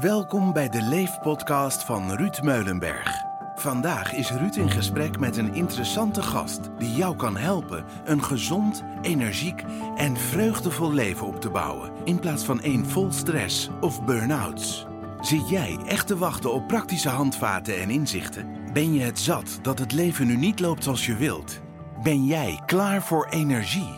[0.00, 3.24] Welkom bij de Leef-podcast van Ruud Meulenberg.
[3.54, 8.84] Vandaag is Ruud in gesprek met een interessante gast die jou kan helpen een gezond,
[9.02, 9.64] energiek
[9.96, 14.86] en vreugdevol leven op te bouwen in plaats van één vol stress of burn-outs.
[15.20, 18.72] Zit jij echt te wachten op praktische handvaten en inzichten?
[18.72, 21.60] Ben je het zat dat het leven nu niet loopt zoals je wilt?
[22.02, 23.94] Ben jij klaar voor energie?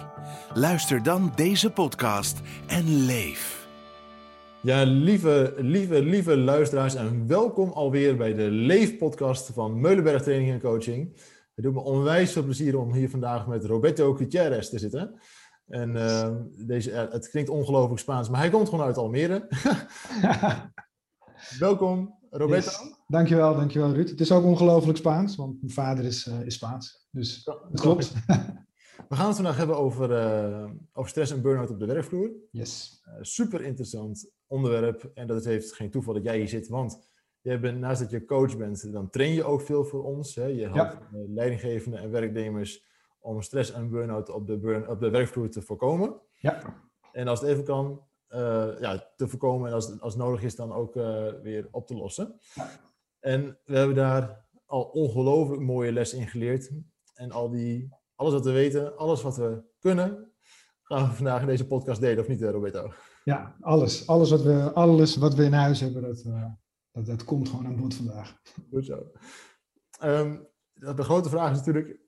[0.54, 3.61] Luister dan deze podcast en leef.
[4.62, 10.60] Ja, lieve, lieve, lieve luisteraars en welkom alweer bij de Leef-podcast van Meulenberg Training en
[10.60, 11.12] Coaching.
[11.54, 15.20] Het doet me onwijs veel plezier om hier vandaag met Roberto Gutierrez te zitten.
[15.66, 16.30] En uh,
[16.66, 19.48] deze, het klinkt ongelooflijk Spaans, maar hij komt gewoon uit Almere.
[21.58, 22.70] welkom, Roberto.
[22.70, 22.96] Yes.
[23.06, 24.08] Dankjewel, dankjewel Ruud.
[24.08, 27.06] Het is ook ongelooflijk Spaans, want mijn vader is, uh, is Spaans.
[27.10, 28.12] Dus het klopt.
[29.08, 32.30] We gaan het vandaag hebben over, uh, over stress en burn-out op de werkvloer.
[32.50, 33.02] Yes.
[33.08, 35.10] Uh, super interessant onderwerp.
[35.14, 37.08] En dat heeft geen toeval dat jij hier zit, want
[37.40, 40.34] jij bent, naast dat je coach bent, dan train je ook veel voor ons.
[40.34, 40.44] Hè?
[40.44, 41.08] Je helpt ja.
[41.10, 42.84] leidinggevenden en werknemers
[43.20, 46.20] om stress en burn-out op de, burn, op de werkvloer te voorkomen.
[46.34, 46.82] Ja.
[47.12, 50.72] En als het even kan, uh, ja, te voorkomen en als, als nodig is, dan
[50.72, 50.94] ook
[51.42, 52.40] weer op te lossen.
[52.54, 52.70] Ja.
[53.20, 56.70] En we hebben daar al ongelooflijk mooie lessen in geleerd.
[57.14, 57.88] En al die
[58.22, 60.32] alles wat we weten, alles wat we kunnen,
[60.82, 62.92] gaan we vandaag in deze podcast delen, of niet, Roberto?
[63.24, 64.06] Ja, alles.
[64.06, 66.44] Alles wat we, alles wat we in huis hebben, dat, uh,
[66.90, 68.40] dat, dat komt gewoon aan bod vandaag.
[68.70, 69.10] Goed zo.
[70.04, 72.00] Um, de grote vraag is natuurlijk,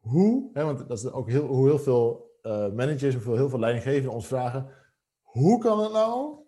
[0.00, 3.58] hoe, hè, want dat is ook heel, hoe heel veel uh, managers of heel veel
[3.58, 4.68] leidinggevenden ons vragen,
[5.20, 6.38] hoe kan het nou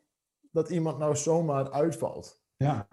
[0.51, 2.43] dat iemand nou zomaar uitvalt?
[2.57, 2.89] Ja,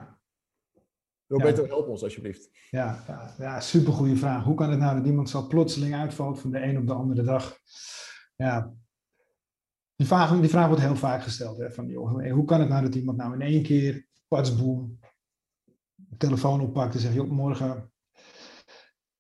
[1.30, 1.68] Roberto, ja.
[1.68, 2.50] help ons alsjeblieft.
[2.70, 4.44] Ja, ja, ja supergoeie vraag.
[4.44, 7.24] Hoe kan het nou dat iemand zo plotseling uitvalt van de een op de andere
[7.24, 7.58] dag?
[8.36, 8.74] Ja,
[9.96, 11.58] die vraag, die vraag wordt heel vaak gesteld.
[11.58, 15.00] Hè, van, joh, hoe kan het nou dat iemand nou in één keer, patsboom,
[16.18, 17.92] telefoon oppakt en zegt, joh, morgen,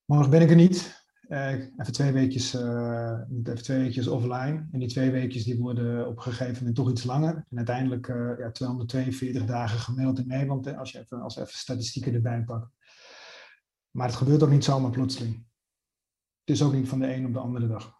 [0.05, 0.98] morgen ben ik er niet.
[1.29, 4.67] Uh, even twee weekjes, uh, even twee weekjes offline.
[4.71, 7.45] En die twee weekjes die worden op een gegeven moment toch iets langer.
[7.49, 12.13] En uiteindelijk uh, ja, 242 dagen gemeld in Nederland, als je even, als even statistieken
[12.13, 12.67] erbij pakt.
[13.91, 15.33] Maar het gebeurt ook niet zomaar plotseling.
[16.45, 17.93] Het is ook niet van de een op de andere dag.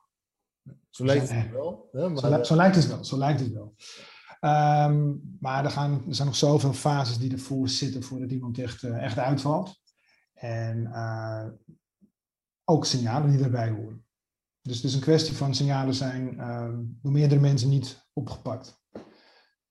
[0.90, 1.90] Zo lijkt het wel.
[1.92, 2.18] Hè, maar...
[2.18, 3.04] zo, zo, lijkt het wel.
[3.04, 3.76] Zo lijkt het wel.
[4.42, 8.84] Um, maar er, gaan, er zijn nog zoveel fases die ervoor zitten voordat iemand echt,
[8.84, 9.82] echt uitvalt.
[10.34, 10.92] En
[12.70, 14.06] ook signalen die daarbij horen.
[14.62, 16.38] Dus het is een kwestie van signalen zijn
[17.02, 18.82] door meerdere mensen niet opgepakt.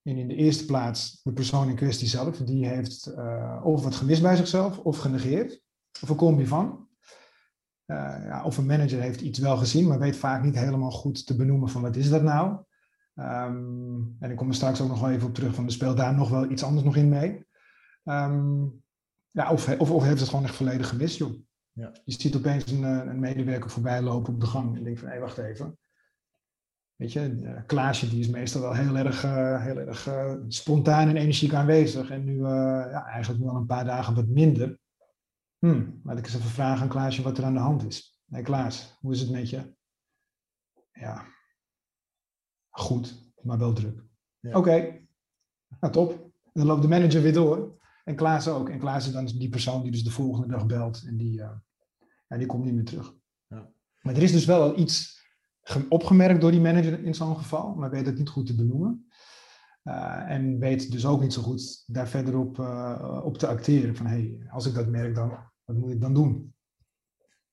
[0.03, 3.95] En in de eerste plaats de persoon in kwestie zelf, die heeft uh, of wat
[3.95, 5.63] gemist bij zichzelf of genegeerd,
[6.03, 6.89] of een combi van.
[7.87, 11.27] Uh, ja, of een manager heeft iets wel gezien, maar weet vaak niet helemaal goed
[11.27, 12.65] te benoemen van wat is dat nou.
[13.15, 15.97] Um, en ik kom er straks ook nog wel even op terug van er speelt
[15.97, 17.47] daar nog wel iets anders nog in mee.
[18.05, 18.83] Um,
[19.31, 21.47] ja, of, of, of heeft het gewoon echt volledig gemist, joh.
[21.79, 21.93] Ja.
[22.05, 25.15] Je ziet opeens een, een, medewerker voorbij lopen op de gang en denkt van, hé,
[25.15, 25.79] hey, wacht even.
[26.97, 31.17] Weet je, Klaasje die is meestal wel heel erg, uh, heel erg uh, spontaan en
[31.17, 32.11] energiek aanwezig.
[32.11, 32.41] En nu uh,
[32.91, 34.79] ja, eigenlijk nu al een paar dagen wat minder.
[35.59, 38.21] Hmm, laat ik eens even vragen aan Klaasje wat er aan de hand is.
[38.29, 39.75] Hé hey, Klaas, hoe is het met je?
[40.93, 41.27] Ja,
[42.71, 44.03] goed, maar wel druk.
[44.41, 44.49] Ja.
[44.49, 45.09] Oké, okay.
[45.81, 46.13] nou top.
[46.13, 47.81] En dan loopt de manager weer door.
[48.05, 48.69] En Klaas ook.
[48.69, 51.05] En Klaas is dan die persoon die dus de volgende dag belt.
[51.07, 51.43] En die,
[52.29, 53.15] en die komt niet meer terug.
[53.47, 53.73] Ja.
[54.01, 55.27] Maar er is dus wel iets
[55.89, 59.09] opgemerkt door die manager in zo'n geval, maar weet het niet goed te benoemen.
[59.85, 63.97] Uh, en weet dus ook niet zo goed daar verder op, uh, op te acteren.
[63.97, 66.55] Van hey, als ik dat merk, dan wat moet ik dan doen?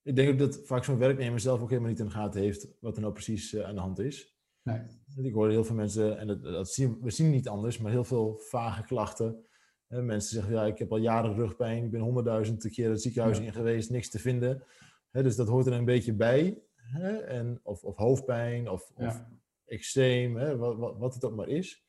[0.02, 2.68] Ik denk ook dat vaak zo'n werknemer zelf ook helemaal niet in de gaten heeft
[2.80, 4.36] wat er nou precies uh, aan de hand is.
[4.62, 4.80] Nee.
[5.16, 8.04] Ik hoor heel veel mensen, en dat, dat zien, we zien niet anders, maar heel
[8.04, 9.44] veel vage klachten.
[9.88, 13.38] En mensen zeggen, ja, ik heb al jaren rugpijn, ik ben honderdduizend keer het ziekenhuis
[13.38, 13.44] ja.
[13.44, 14.64] in geweest, niks te vinden.
[15.10, 16.62] He, dus dat hoort er een beetje bij.
[16.74, 19.06] He, en, of, of hoofdpijn, of, ja.
[19.06, 19.24] of
[19.64, 21.84] eczeem, he, wat, wat, wat, het ook maar is.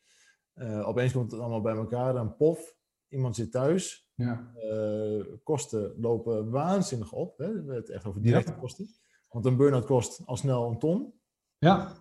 [0.55, 2.75] Uh, opeens komt het allemaal bij elkaar, een pof.
[3.07, 4.09] Iemand zit thuis.
[4.15, 4.51] Ja.
[4.55, 7.37] Uh, kosten lopen waanzinnig op.
[7.37, 7.63] Hè?
[7.63, 8.87] We het echt over directe kosten.
[9.29, 11.13] Want een burn-out kost al snel een ton.
[11.57, 11.93] Ja.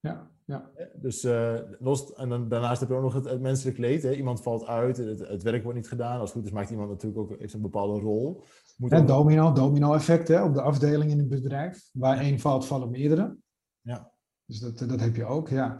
[0.00, 0.31] Ja.
[0.52, 0.70] Ja.
[0.94, 4.02] Dus uh, los, en dan, daarnaast heb je ook nog het, het menselijk leed.
[4.02, 4.14] Hè?
[4.14, 6.20] Iemand valt uit, het, het, werk wordt niet gedaan.
[6.20, 8.44] Als het goed is, maakt iemand natuurlijk ook heeft een bepaalde rol.
[8.76, 9.06] Moet ook...
[9.06, 11.88] domino, domino effect hè, op de afdeling in het bedrijf.
[11.92, 13.36] Waar één valt, vallen meerdere.
[13.80, 14.12] Ja.
[14.44, 15.76] Dus dat, dat heb je ook, ja.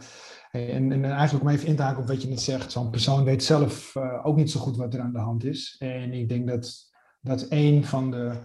[0.51, 2.71] En, en eigenlijk om even in te haken op wat je net zegt.
[2.71, 5.75] Zo'n persoon weet zelf uh, ook niet zo goed wat er aan de hand is.
[5.79, 6.91] En ik denk dat
[7.21, 8.41] dat één van de,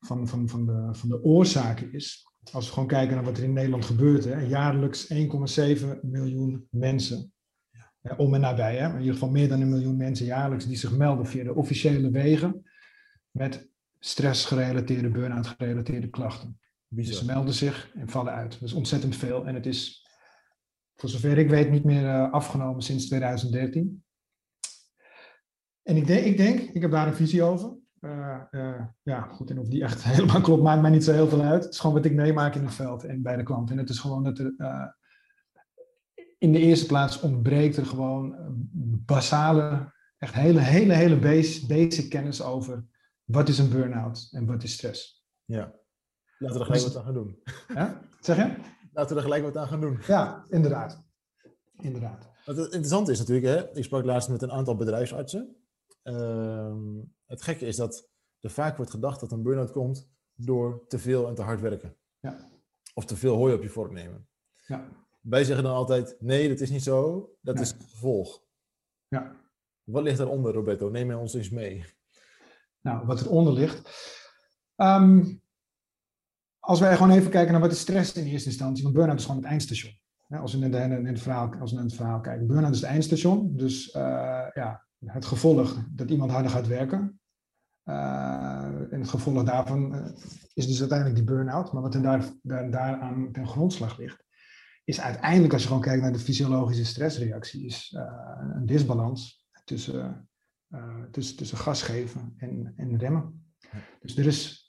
[0.00, 3.44] van, van, van de, van de oorzaken is als we gewoon kijken naar wat er
[3.44, 7.32] in Nederland gebeurt, hè, jaarlijks 1,7 miljoen mensen
[8.16, 8.88] om en nabij, hè?
[8.88, 12.10] in ieder geval meer dan een miljoen mensen jaarlijks die zich melden via de officiële
[12.10, 12.62] wegen
[13.30, 13.68] met
[13.98, 16.58] stressgerelateerde, burn-out gerelateerde klachten.
[16.88, 18.52] Dus ze melden zich en vallen uit.
[18.52, 20.08] Dat is ontzettend veel en het is,
[20.94, 24.04] voor zover ik weet, niet meer uh, afgenomen sinds 2013.
[25.82, 27.76] En ik denk, ik denk, ik heb daar een visie over.
[28.04, 31.28] Uh, uh, ja, goed, en of die echt helemaal klopt, maakt mij niet zo heel
[31.28, 31.64] veel uit.
[31.64, 33.70] Het is gewoon wat ik meemaak in het veld en bij de klant.
[33.70, 34.54] En het is gewoon dat er
[36.38, 38.36] in de eerste plaats ontbreekt er gewoon
[39.06, 42.84] basale, echt hele, hele, hele basic, basic kennis over
[43.24, 45.24] wat is een burn-out en wat is stress.
[45.44, 45.72] Ja,
[46.38, 47.42] laten we er gelijk wat aan gaan doen.
[47.74, 48.54] Ja, zeg je?
[48.92, 49.98] Laten we er gelijk wat aan gaan doen.
[50.06, 51.02] Ja, inderdaad.
[51.78, 52.30] Inderdaad.
[52.44, 55.56] Wat het interessante is natuurlijk, hè, ik sprak laatst met een aantal bedrijfsartsen.
[56.04, 56.74] Uh,
[57.26, 58.08] het gekke is dat
[58.40, 61.96] er vaak wordt gedacht dat een burn-out komt door te veel en te hard werken.
[62.20, 62.50] Ja.
[62.94, 64.28] Of te veel hooi op je vork nemen.
[64.66, 64.88] Ja.
[65.20, 67.64] Wij zeggen dan altijd, nee, dat is niet zo, dat Nee.
[67.64, 68.42] is het gevolg.
[69.08, 69.36] Ja.
[69.84, 70.88] Wat ligt daaronder, Roberto?
[70.88, 71.84] Neem mij ons eens mee.
[72.80, 73.90] Nou, wat eronder ligt.
[74.76, 75.34] Ehm,
[76.58, 79.24] als wij gewoon even kijken naar wat is stress in eerste instantie, want burn-out is
[79.24, 79.92] gewoon het eindstation.
[80.28, 82.46] Als we de, naar het verhaal, als we naar het verhaal kijken.
[82.46, 84.02] Burn-out is het eindstation, dus eh,
[84.54, 87.20] ja, het gevolg dat iemand harder gaat werken.
[87.82, 90.12] Eh, en het gevolg daarvan eh,
[90.54, 91.72] is dus uiteindelijk die burn-out.
[91.72, 94.24] Maar wat er daar, daar, daaraan ten grondslag ligt,
[94.84, 100.28] is uiteindelijk, als je gewoon kijkt naar de fysiologische stressreactie, is eh, een disbalans tussen,
[100.68, 103.46] eh, tussen, tussen gas geven en, en remmen.
[104.00, 104.62] Dus er is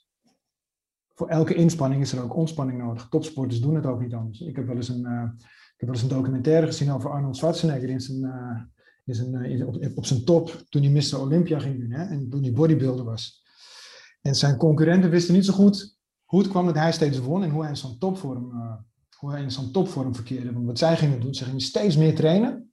[1.14, 3.08] voor elke inspanning is er ook ontspanning nodig.
[3.08, 4.40] Topsporters doen het ook niet anders.
[4.40, 5.34] Ik heb wel eens een,
[5.74, 8.20] ik heb wel eens een documentaire gezien over Arnold Schwarzenegger in zijn,
[9.06, 11.20] in zijn, eh, op, op zijn top toen hij Mr.
[11.20, 13.44] Olympia ging winnen hè, en toen hij bodybuilder was.
[14.22, 17.50] En zijn concurrenten wisten niet zo goed hoe het kwam dat hij steeds won en
[17.50, 18.74] hoe hij in zo'n topvorm, eh,
[19.16, 20.52] hoe hij in zo'n topvorm verkeerde.
[20.52, 22.72] Want wat zij gingen doen, ze gingen steeds meer trainen.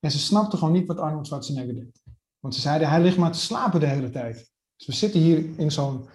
[0.00, 2.02] En ze snapten gewoon niet wat Arnold Schwarzenegger deed.
[2.38, 4.50] Want ze zeiden, hij ligt maar te slapen de hele tijd.
[4.76, 6.08] Dus we zitten hier in zo'n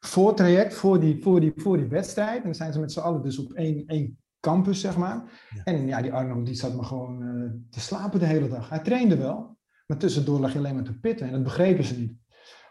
[0.00, 2.38] voortraject voor die, voor, die, voor die wedstrijd.
[2.38, 5.22] En dan zijn ze met z'n allen dus op één, één campus, zeg maar.
[5.54, 5.64] Ja.
[5.64, 8.68] En ja, die Arnold die zat maar gewoon eh, te slapen de hele dag.
[8.68, 11.26] Hij trainde wel, maar tussendoor lag je alleen maar te pitten.
[11.26, 12.20] En dat begrepen ze niet.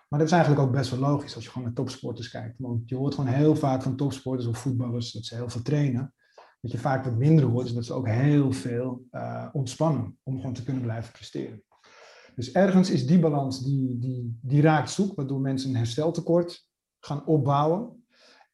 [0.08, 2.56] Maar dat is eigenlijk ook best wel logisch als je gewoon naar topsporters kijkt.
[2.58, 6.14] Want je hoort gewoon heel vaak van topsporters of voetballers dat ze heel veel trainen.
[6.62, 10.36] Wat je vaak wat minder hoort, is dat ze ook heel veel eh, ontspannen om
[10.36, 11.64] gewoon te kunnen blijven presteren.
[12.36, 16.68] Dus ergens is die balans, die, die, die raakt zoek, waardoor mensen een hersteltekort
[17.00, 18.01] gaan opbouwen.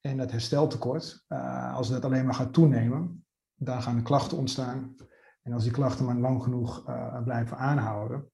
[0.08, 3.26] En dat hersteltekort, eh, als dat alleen maar gaat toenemen,
[3.56, 4.96] dan gaan er klachten ontstaan.
[5.42, 8.32] En als die klachten maar lang genoeg eh, blijven aanhouden,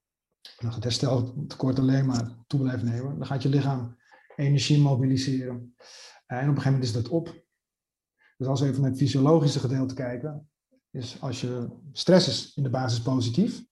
[0.58, 3.98] en als het hersteltekort alleen maar toe blijft nemen, dan gaat je lichaam
[4.36, 5.75] energie mobiliseren.
[6.25, 7.44] En op een gegeven moment is dat op.
[8.38, 10.50] Dus als we even naar het fysiologische gedeelte kijken,
[10.92, 13.66] is als je stress is in de basis positief,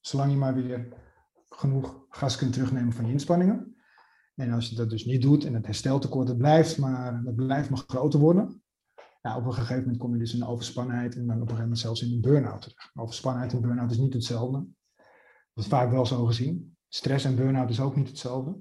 [0.00, 0.88] zolang je maar weer
[1.48, 3.77] genoeg gas kunt terugnemen van je inspanningen.
[4.38, 7.70] En als je dat dus niet doet en het hersteltekort dat blijft, maar, dat blijft
[7.70, 8.62] maar groter worden,
[9.36, 11.78] op een gegeven moment kom je dus in overspannenheid en dan op een gegeven moment
[11.78, 12.90] zelfs in een burn-out terecht.
[12.94, 14.66] Overspannenheid en burn-out is niet hetzelfde.
[15.54, 16.76] Dat is vaak wel zo gezien.
[16.88, 18.58] Stress en burn-out is ook niet hetzelfde.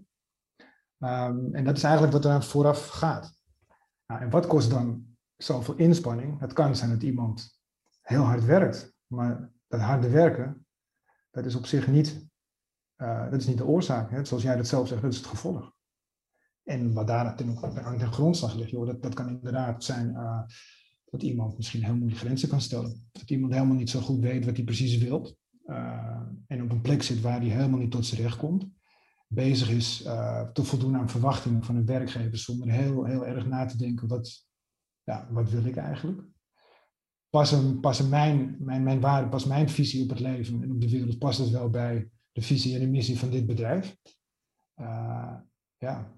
[0.99, 3.33] Ehm, en dat is eigenlijk wat er vooraf gaat.
[4.07, 5.05] Nou, en wat kost dan
[5.37, 6.39] zoveel inspanning?
[6.39, 7.59] Het kan zijn dat iemand
[8.01, 10.65] heel hard werkt, maar dat harde werken,
[11.31, 12.26] dat is op zich niet,
[12.97, 14.11] eh, dat is niet de oorzaak.
[14.11, 14.25] Hè?
[14.25, 15.75] Zoals jij dat zelf zegt, dat is het gevolg.
[16.63, 17.25] En wat daar
[17.83, 20.41] aan de grondslag ligt, joh, dat, dat kan inderdaad zijn eh,
[21.05, 23.07] dat iemand misschien helemaal niet grenzen kan stellen.
[23.11, 25.37] Dat iemand helemaal niet zo goed weet wat hij precies wil.
[25.65, 28.67] eh, en op een plek zit waar hij helemaal niet tot zijn recht komt.
[29.27, 29.97] Bezig is
[30.53, 34.47] te voldoen aan verwachtingen van een werkgever zonder heel, heel erg na te denken, wat,
[35.03, 36.21] ja, wat wil ik eigenlijk?
[37.29, 41.17] Passen mijn, mijn, mijn waarden, past mijn visie op het leven en op de wereld,
[41.17, 43.97] past het wel bij de visie en de missie van dit bedrijf?
[44.73, 45.35] Eh,
[45.77, 46.11] ja,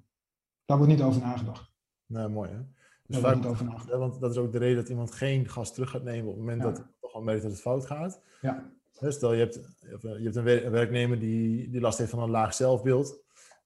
[0.66, 1.72] daar wordt niet over nagedacht.
[2.06, 2.58] Nou, mooi hè?
[2.58, 2.66] Dus
[3.06, 4.00] Daar vaak, wordt niet over nagedacht.
[4.00, 6.40] Want dat is ook de reden dat iemand geen gas terug gaat nemen op het
[6.40, 6.68] moment Ja.
[6.68, 8.22] dat hij toch al merkt dat het fout gaat.
[8.42, 12.20] Ja, Stel, je hebt, je hebt een wer- een werknemer die, die last heeft van
[12.24, 13.24] een laag zelfbeeld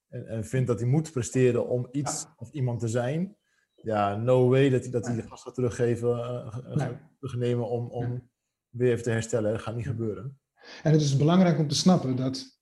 [0.08, 2.34] en, en vindt dat hij moet presteren om iets Ja.
[2.36, 3.36] of iemand te zijn.
[3.74, 6.96] Ja, no way dat hij, dat hij de gas gaat teruggeven, eh, eh, Nee.
[7.18, 8.30] terugnemen om, om
[8.68, 9.52] weer even te herstellen.
[9.52, 10.38] Dat gaat niet gebeuren.
[10.82, 12.58] En het is belangrijk om te snappen dat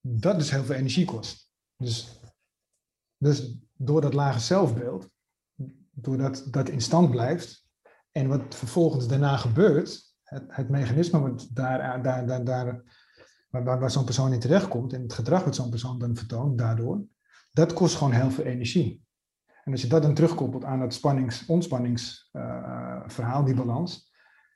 [0.00, 1.50] dat dus heel veel energie kost.
[1.76, 2.20] Dus,
[3.16, 5.08] dus door dat lage zelfbeeld,
[5.90, 7.68] doordat dat in stand blijft
[8.12, 12.82] en wat vervolgens daarna gebeurt, het, het mechanisme wat daar, daar, daar, daar,
[13.48, 17.04] waar, waar, zo'n persoon in terechtkomt en het gedrag wat zo'n persoon dan vertoont daardoor,
[17.52, 19.02] dat kost gewoon heel veel energie.
[19.64, 24.09] En als je dat dan terugkoppelt aan dat spannings-ontspanningsverhaal, die balans,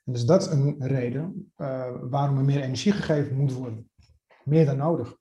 [0.04, 3.90] En dus dat is een reden uh, waarom er meer energie gegeven moet worden.
[4.44, 5.16] Meer dan nodig.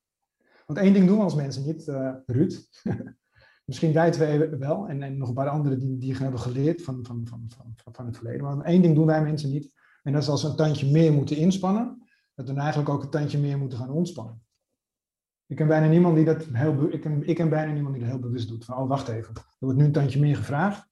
[0.66, 2.70] Want één ding doen we als mensen niet, uh, Ruud.
[3.66, 7.06] Misschien wij twee wel, en, en nog een paar anderen die, die hebben geleerd van,
[7.06, 8.44] van, van, van, van het verleden.
[8.44, 9.74] Maar één ding doen wij mensen niet.
[10.04, 13.10] En dat is als we een tandje meer moeten inspannen, dat we eigenlijk ook een
[13.10, 14.42] tandje meer moeten gaan ontspannen.
[15.48, 18.22] Ik ken bijna niemand die dat heel, ik ik ken bijna niemand die dat heel
[18.22, 18.66] bewust doet.
[18.66, 20.92] Van, oh, wacht even, er wordt nu een tandje meer gevraagd.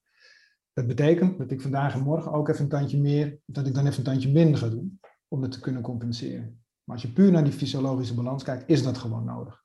[0.81, 3.85] Dat betekent dat ik vandaag en morgen ook even een tandje meer, dat ik dan
[3.85, 6.63] even een tandje minder ga doen, om het te kunnen compenseren.
[6.83, 9.63] Maar als je puur naar die fysiologische balans kijkt, is dat gewoon nodig.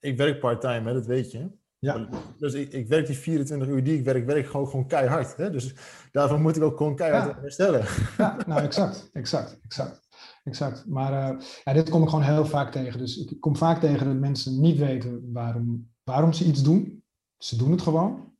[0.00, 1.50] Ik werk part-time, dat weet je.
[1.78, 2.08] Ja.
[2.38, 5.36] Dus ik, ik, werk die 24 uur die ik werk, werk gewoon, gewoon keihard.
[5.36, 5.50] Hè?
[5.50, 5.74] Dus
[6.12, 7.40] daarvan moet ik ook gewoon keihard ja.
[7.40, 7.84] herstellen.
[8.18, 10.08] Ja, nou exact, exact, exact.
[10.44, 10.86] exact.
[10.86, 12.98] Maar uh, ja, dit kom ik gewoon heel vaak tegen.
[12.98, 17.04] Dus ik kom vaak tegen dat mensen niet weten waarom, waarom ze iets doen.
[17.38, 18.35] Ze doen het gewoon.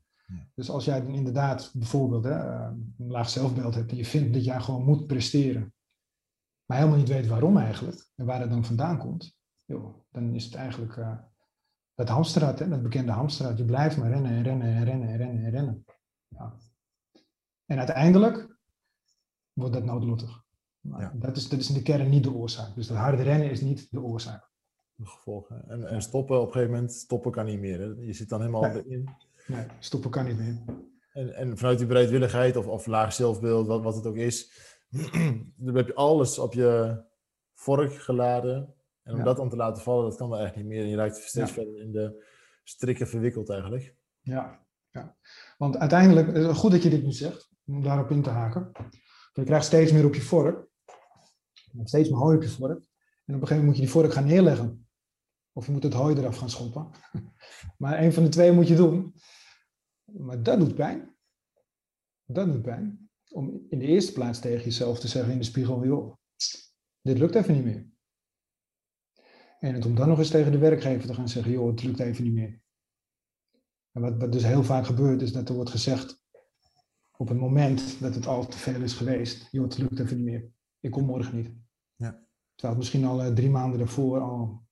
[0.55, 4.33] Dus als jij dan inderdaad bijvoorbeeld hè, eh, een laag zelfbeeld hebt en je vindt
[4.33, 5.75] dat jij gewoon moet presteren,
[6.65, 10.45] maar helemaal niet weet waarom eigenlijk en waar het dan vandaan komt, joh, dan is
[10.45, 11.19] het eigenlijk uh,
[11.95, 13.59] dat hamsterrad, hè, dat bekende hamsterrad.
[13.59, 15.85] Je blijft maar rennen en rennen en rennen en rennen en rennen.
[16.29, 16.57] Ja.
[17.67, 18.59] En uiteindelijk
[19.53, 20.45] wordt dat noodlottig.
[20.81, 21.13] Ja.
[21.15, 22.75] Dat, is, dat is in de kern niet de oorzaak.
[22.75, 24.51] Dus dat harde rennen is niet de oorzaak.
[24.95, 25.69] De gevolgen.
[25.69, 27.81] En, en stoppen op een gegeven moment, stoppen kan niet meer.
[27.81, 27.87] Hè?
[27.87, 28.87] Je zit dan helemaal nee.
[28.87, 29.09] in.
[29.47, 30.63] Nee, stoppen kan niet meer.
[31.13, 34.53] En, en vanuit die bereidwilligheid of, of laag zelfbeeld, wat, wat het ook is,
[35.57, 37.03] dan heb je alles op je
[37.55, 38.75] vork geladen.
[39.03, 40.83] En om dat dan te laten vallen, dat kan wel echt niet meer.
[40.83, 42.27] En je raakt steeds verder in de
[42.65, 43.95] strikken verwikkeld eigenlijk.
[44.21, 45.17] Ja, ja.
[45.59, 48.73] want uiteindelijk, het is goed dat je dit nu zegt, om daarop in te haken.
[49.33, 50.69] Je krijgt steeds meer op je vork.
[51.85, 52.79] Steeds meer hooi op je vork.
[53.25, 54.89] En op een gegeven moment moet je die vork gaan neerleggen.
[55.53, 56.91] Of je moet het hooi eraf gaan schoppen.
[57.79, 59.15] Maar een van de twee moet je doen.
[60.19, 61.17] Maar dat doet pijn.
[62.25, 63.11] Dat doet pijn.
[63.31, 66.15] Om in de eerste plaats tegen jezelf te zeggen in de spiegel, joh,
[67.01, 67.91] dit lukt even niet meer.
[69.59, 71.99] En het om dan nog eens tegen de werkgever te gaan zeggen, joh, het lukt
[71.99, 72.61] even niet meer.
[73.93, 76.25] En wat, wat dus heel vaak gebeurt, is dat er wordt gezegd,
[77.17, 80.27] op het moment dat het al te veel is geweest, joh, het lukt even niet
[80.27, 80.51] meer.
[80.81, 81.53] Ik kom morgen niet.
[81.95, 82.11] Ja.
[82.55, 84.63] Terwijl het misschien al uh, drie maanden daarvoor al,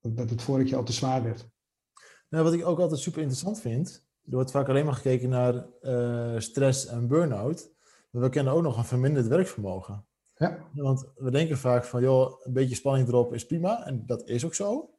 [0.00, 1.48] dat het vorige al te zwaar werd.
[2.28, 5.66] Nou, wat ik ook altijd super interessant vind, er wordt vaak alleen maar gekeken naar
[5.82, 7.72] uh, stress en burn-out.
[8.10, 10.06] Maar we kennen ook nog een verminderd werkvermogen.
[10.34, 10.58] Ja.
[10.74, 13.86] Want we denken vaak van, joh, een beetje spanning erop is prima.
[13.86, 14.90] En dat is ook zo.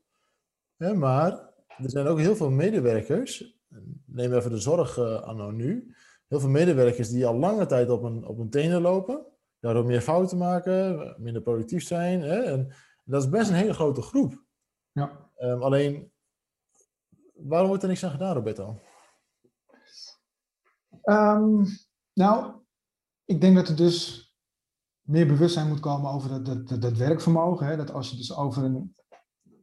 [0.77, 1.31] maar
[1.67, 3.59] er zijn ook heel veel medewerkers,
[4.05, 5.95] neem even de zorg uh, anno nu,
[6.27, 9.25] heel veel medewerkers die al lange tijd op een, op een tenen lopen,
[9.59, 12.21] daardoor meer fouten maken, minder productief zijn.
[12.21, 12.41] Hè?
[12.41, 12.73] En
[13.05, 14.43] dat is best een hele grote groep.
[14.91, 15.29] Ja.
[15.37, 16.11] Um, alleen
[17.47, 18.79] Waarom wordt er niks aan gedaan, Roberto?
[21.09, 21.65] Um,
[22.13, 22.53] nou,
[23.25, 24.27] ik denk dat er dus
[25.01, 27.67] meer bewustzijn moet komen over dat, dat, dat, werkvermogen.
[27.67, 27.77] Hè?
[27.77, 28.95] Dat als je dus over een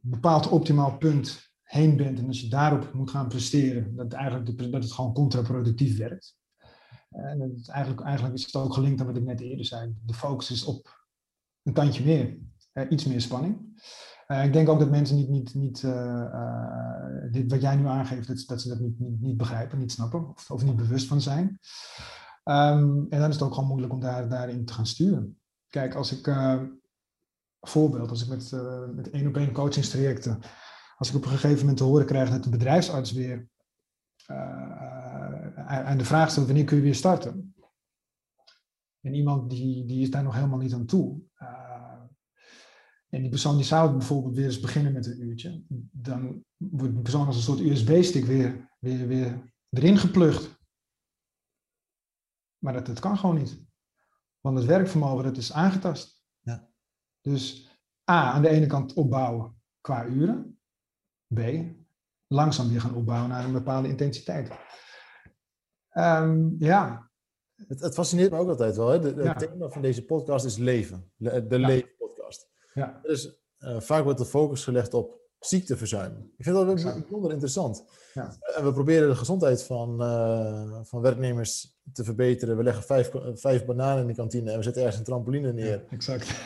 [0.01, 4.83] bepaald optimaal punt heen bent en als je daarop moet gaan presteren, dat, eigenlijk dat
[4.83, 6.37] het gewoon contraproductief werkt.
[7.09, 9.95] En eigenlijk, eigenlijk is het ook gelinkt aan wat ik net eerder zei.
[10.05, 11.07] De focus is op
[11.63, 12.37] een tandje meer,
[12.89, 13.81] iets meer spanning.
[14.27, 18.27] Uh, ik denk ook dat mensen niet, niet, niet uh, dit wat jij nu aangeeft,
[18.27, 21.21] dat, dat ze dat niet, niet, niet, begrijpen, niet snappen of, of niet bewust van
[21.21, 21.59] zijn.
[22.43, 25.39] Um, en dan is het ook gewoon moeilijk om daar, daarin te gaan sturen.
[25.67, 26.61] Kijk, als ik, uh,
[27.61, 28.51] voorbeeld, als ik met,
[28.95, 30.39] met één op één coachingstrajecten,
[30.97, 33.47] als ik op een gegeven moment te horen krijg dat de bedrijfsarts weer
[35.65, 37.55] aan de vraag stelt wanneer kun je weer starten.
[39.01, 41.21] En iemand die, die is daar nog helemaal niet aan toe.
[43.09, 45.63] En die persoon die zou bijvoorbeeld weer eens beginnen met een uurtje.
[45.91, 50.59] Dan wordt die persoon als een soort USB-stick weer, weer, weer erin geplucht.
[52.57, 53.65] Maar dat, dat kan gewoon niet.
[54.39, 56.23] Want het werkvermogen dat is aangetast.
[56.39, 56.69] Ja.
[57.21, 57.69] Dus
[58.11, 60.59] A, aan de ene kant opbouwen qua uren.
[61.33, 61.39] B,
[62.27, 64.51] langzaam weer gaan opbouwen naar een bepaalde intensiteit.
[65.93, 67.11] Um, ja.
[67.67, 68.89] Het, het, fascineert me ook altijd wel.
[68.89, 68.99] Hè?
[68.99, 71.11] De, het thema van deze podcast is leven.
[71.15, 71.67] De, de ja.
[72.77, 72.99] Ja.
[73.03, 76.31] Dus uh, vaak wordt de focus gelegd op ziekteverzuim.
[76.37, 77.83] Ik vind dat bijzonder interessant.
[78.13, 78.35] Ja.
[78.55, 82.57] En we proberen de gezondheid van, uh, van werknemers te verbeteren.
[82.57, 85.65] We leggen vijf, vijf bananen in de kantine en we zetten ergens een trampoline neer.
[85.89, 86.41] Ja, exact.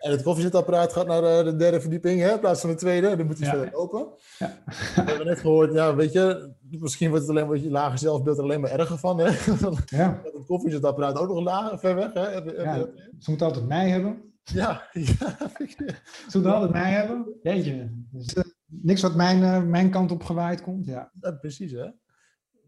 [0.00, 3.16] en het koffiezetapparaat gaat naar eh, de derde verdieping hè, in plaats van de tweede.
[3.16, 4.06] Dan moet hij verder open.
[4.38, 4.58] Ja.
[4.66, 8.36] We hebben net gehoord, ja, weet je, misschien wordt het alleen maar je lage zelfbeeld
[8.36, 9.18] er alleen maar erger van.
[9.18, 9.24] Hè?
[9.86, 10.20] ja.
[10.36, 12.12] het koffiezetapparaat ook nog lager, ver weg.
[12.12, 12.30] Hè?
[12.30, 12.86] Ja,
[13.18, 14.29] ze moeten altijd mij hebben.
[14.44, 15.36] Ja, ja.
[16.28, 17.38] Zullen we altijd mij hebben?
[17.42, 17.90] Jeetje.
[18.12, 21.12] Dus, uh, niks wat mijn, uh, mijn kant op gewaaid komt, ja.
[21.20, 21.90] ja precies, hè.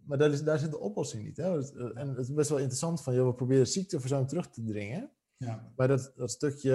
[0.04, 1.36] Maar daar, is, daar zit de oplossing niet.
[1.36, 1.72] Hè?
[1.94, 5.10] En het is best wel interessant van, joh, we proberen ziekteverzuim terug te dringen.
[5.36, 6.70] Ja, Maar dat, dat stukje,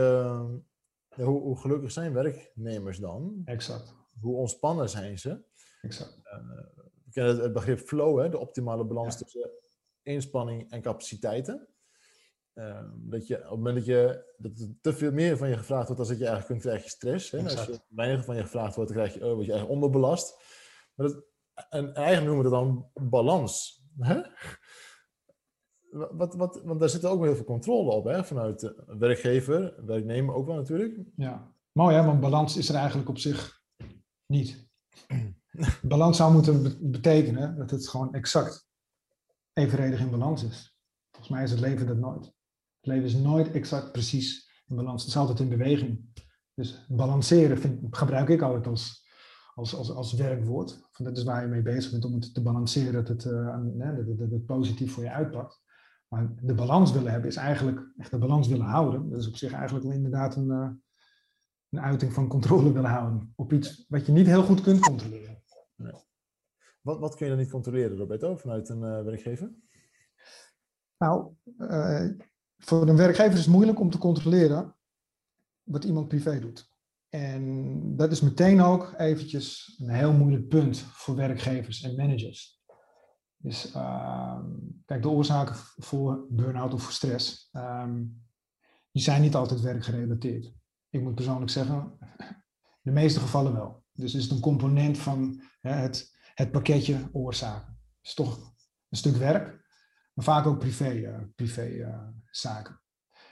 [1.16, 3.42] ja, hoe, hoe gelukkig zijn werknemers dan?
[3.46, 3.96] exact.
[4.20, 5.44] Hoe ontspannen zijn ze?
[5.82, 6.20] exact.
[6.24, 9.20] We kennen het, het begrip flow, hè, de optimale balans Ja.
[9.24, 9.50] tussen
[10.04, 11.68] inspanning en capaciteiten.
[12.57, 15.57] Ehm, dat je op het moment dat, je, dat er te veel meer van je
[15.57, 17.31] gevraagd wordt, dan dat je eigenlijk kunt, krijg je stress.
[17.31, 17.43] Hè?
[17.43, 20.37] Als je weinig van je gevraagd wordt, dan krijg je, oh, word je eigenlijk onderbelast.
[20.95, 21.25] Maar dat,
[21.69, 23.83] en eigenlijk noemen we dat dan balans.
[23.99, 24.21] Hè?
[25.89, 28.23] Wat, wat, want daar zit ook heel veel controle op, hè?
[28.23, 30.99] vanuit de werkgever, werknemer ook wel natuurlijk.
[31.15, 33.61] Ja, mooi hè, want balans is er eigenlijk op zich
[34.25, 34.69] niet.
[35.81, 38.67] balans zou moeten be- betekenen dat het gewoon exact
[39.53, 40.77] evenredig in balans is.
[41.11, 42.35] Volgens mij is het leven dat nooit.
[42.88, 45.01] Het leven is nooit exact precies in balans.
[45.01, 46.22] Het is altijd in beweging.
[46.53, 49.06] Dus balanceren vind, gebruik ik altijd als,
[49.56, 50.88] als, als, als werkwoord.
[50.91, 53.60] Van dat is waar je mee bezig bent om het te balanceren, dat het, eh,
[53.77, 55.62] dat, dat het positief voor je uitpakt.
[56.08, 59.10] Maar de balans willen hebben is eigenlijk echt de balans willen houden.
[59.10, 60.70] Dat is op zich eigenlijk wel inderdaad een, eh,
[61.70, 65.44] een uiting van controle willen houden op iets wat je niet heel goed kunt controleren.
[66.82, 69.51] Wat, wat kun je dan niet controleren, Roberto, vanuit een eh, werkgever?
[70.98, 72.10] Nou, eh,
[72.57, 74.75] voor een werkgever is het moeilijk om te controleren
[75.63, 76.75] wat iemand privé doet.
[77.09, 82.61] En dat is meteen ook eventjes een heel moeilijk punt voor werkgevers en managers.
[83.37, 84.45] Dus ehm,
[84.85, 88.03] kijk, de oorzaken voor burn-out of voor stress, ehm,
[88.91, 90.53] die zijn niet altijd werkgerelateerd.
[90.89, 91.97] Ik moet persoonlijk zeggen,
[92.81, 93.83] de meeste gevallen wel.
[93.91, 97.79] Dus is een component van hè, het, het pakketje oorzaken.
[97.97, 98.53] Het is toch
[98.89, 99.45] een stuk werk,
[100.13, 102.07] maar vaak ook privé, eh, privé eh,
[102.38, 102.82] zaken.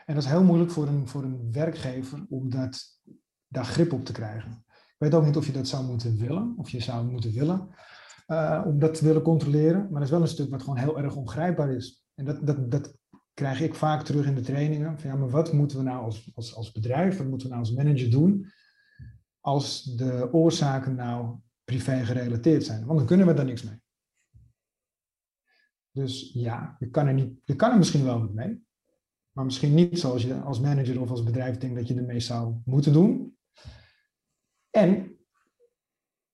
[0.05, 2.99] En dat is heel moeilijk voor een, voor een werkgever om dat,
[3.47, 4.63] daar grip op te krijgen.
[4.67, 7.69] Ik weet ook niet of je dat zou moeten willen, of je zou moeten willen,
[8.25, 9.81] eh, om dat te willen controleren.
[9.81, 12.05] Maar dat is wel een stuk wat gewoon heel erg ongrijpbaar is.
[12.13, 12.97] En dat, dat, dat
[13.33, 14.99] krijg ik vaak terug in de trainingen.
[14.99, 17.65] Van, ja, maar wat moeten we nou als, als, als bedrijf, wat moeten we nou
[17.65, 18.51] als manager doen
[19.39, 22.85] als de oorzaken nou privé gerelateerd zijn?
[22.85, 23.83] Want dan kunnen we daar niks mee.
[25.91, 28.65] Dus ja, je kan er, niet, je kan er misschien wel wat mee.
[29.35, 32.55] Maar misschien niet zoals je als manager of als bedrijf denkt dat je ermee zou
[32.65, 33.37] moeten doen.
[34.69, 35.17] En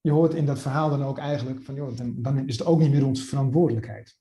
[0.02, 2.80] je hoort in dat verhaal dan ook eigenlijk van, joh, dan, dan is het ook
[2.80, 4.20] niet meer onze verantwoordelijkheid.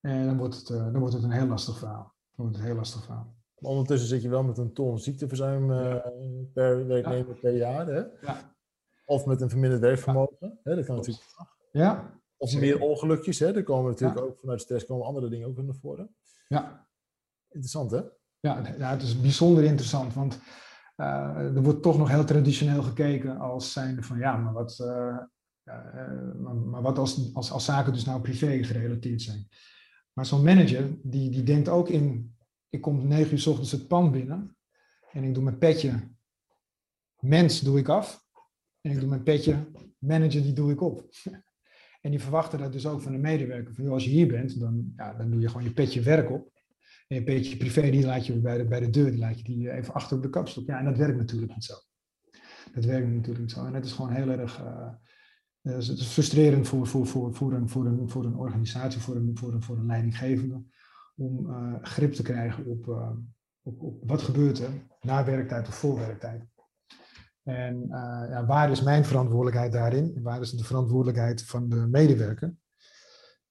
[0.00, 2.14] En dan wordt het, eh, dan wordt het een heel lastig verhaal.
[2.30, 3.34] Dan wordt het een heel lastig verhaal.
[3.58, 6.06] Maar ondertussen zit je wel met een ton ziekteverzuim eh,
[6.52, 7.86] per werknemer per jaar.
[7.86, 8.02] Hè?
[8.26, 8.54] Ja.
[9.06, 10.58] Of met een verminderd werkvermogen.
[10.62, 10.74] Hè?
[10.74, 11.24] Dat kan natuurlijk.
[11.72, 13.38] Ja, Of meer ongelukjes.
[13.38, 13.54] Hè?
[13.54, 16.14] Er komen natuurlijk ook vanuit stress komen andere dingen ook naar voren.
[16.54, 16.88] Ja,
[17.48, 18.00] Interessant hè?
[18.40, 20.38] Ja, het- ja, het is bijzonder interessant, want
[20.96, 25.16] eh, er wordt toch nog heel traditioneel gekeken als zijnde van ja, maar wat, eh,
[25.64, 29.48] eh, maar, maar wat als, als, als zaken dus nou privé gerelateerd zijn.
[30.12, 32.36] Maar zo'n manager, die, die denkt ook in,
[32.68, 34.56] ik kom om negen uur s ochtends het pand binnen
[35.12, 36.10] en ik doe mijn petje
[37.18, 38.24] mens doe ik af
[38.80, 41.08] en ik doe mijn petje manager die doe ik op.
[42.00, 44.92] En die verwachten dat dus ook van de medewerker, van als je hier bent, dan,
[44.96, 46.52] ja, dan doe je gewoon je petje werk op.
[47.08, 49.44] En een beetje privé, die laat je bij de, bij de deur, die laat je
[49.44, 50.66] die even achter op de kapstok.
[50.66, 51.74] Ja, en dat werkt natuurlijk niet zo.
[52.74, 53.64] Dat werkt natuurlijk niet zo.
[53.64, 54.88] En het is gewoon heel erg eh,
[55.62, 59.30] eh, is frustrerend voor, voor, voor, voor, een, voor, een, voor een organisatie, voor een,
[59.36, 60.62] voor een, voor een leidinggevende,
[61.16, 63.10] om eh, grip te krijgen op, eh,
[63.62, 66.44] op, op wat gebeurt er na werktijd of voor werktijd.
[67.56, 70.12] En eh, ja, waar is mijn verantwoordelijkheid daarin?
[70.16, 72.54] En waar is de verantwoordelijkheid van de medewerker?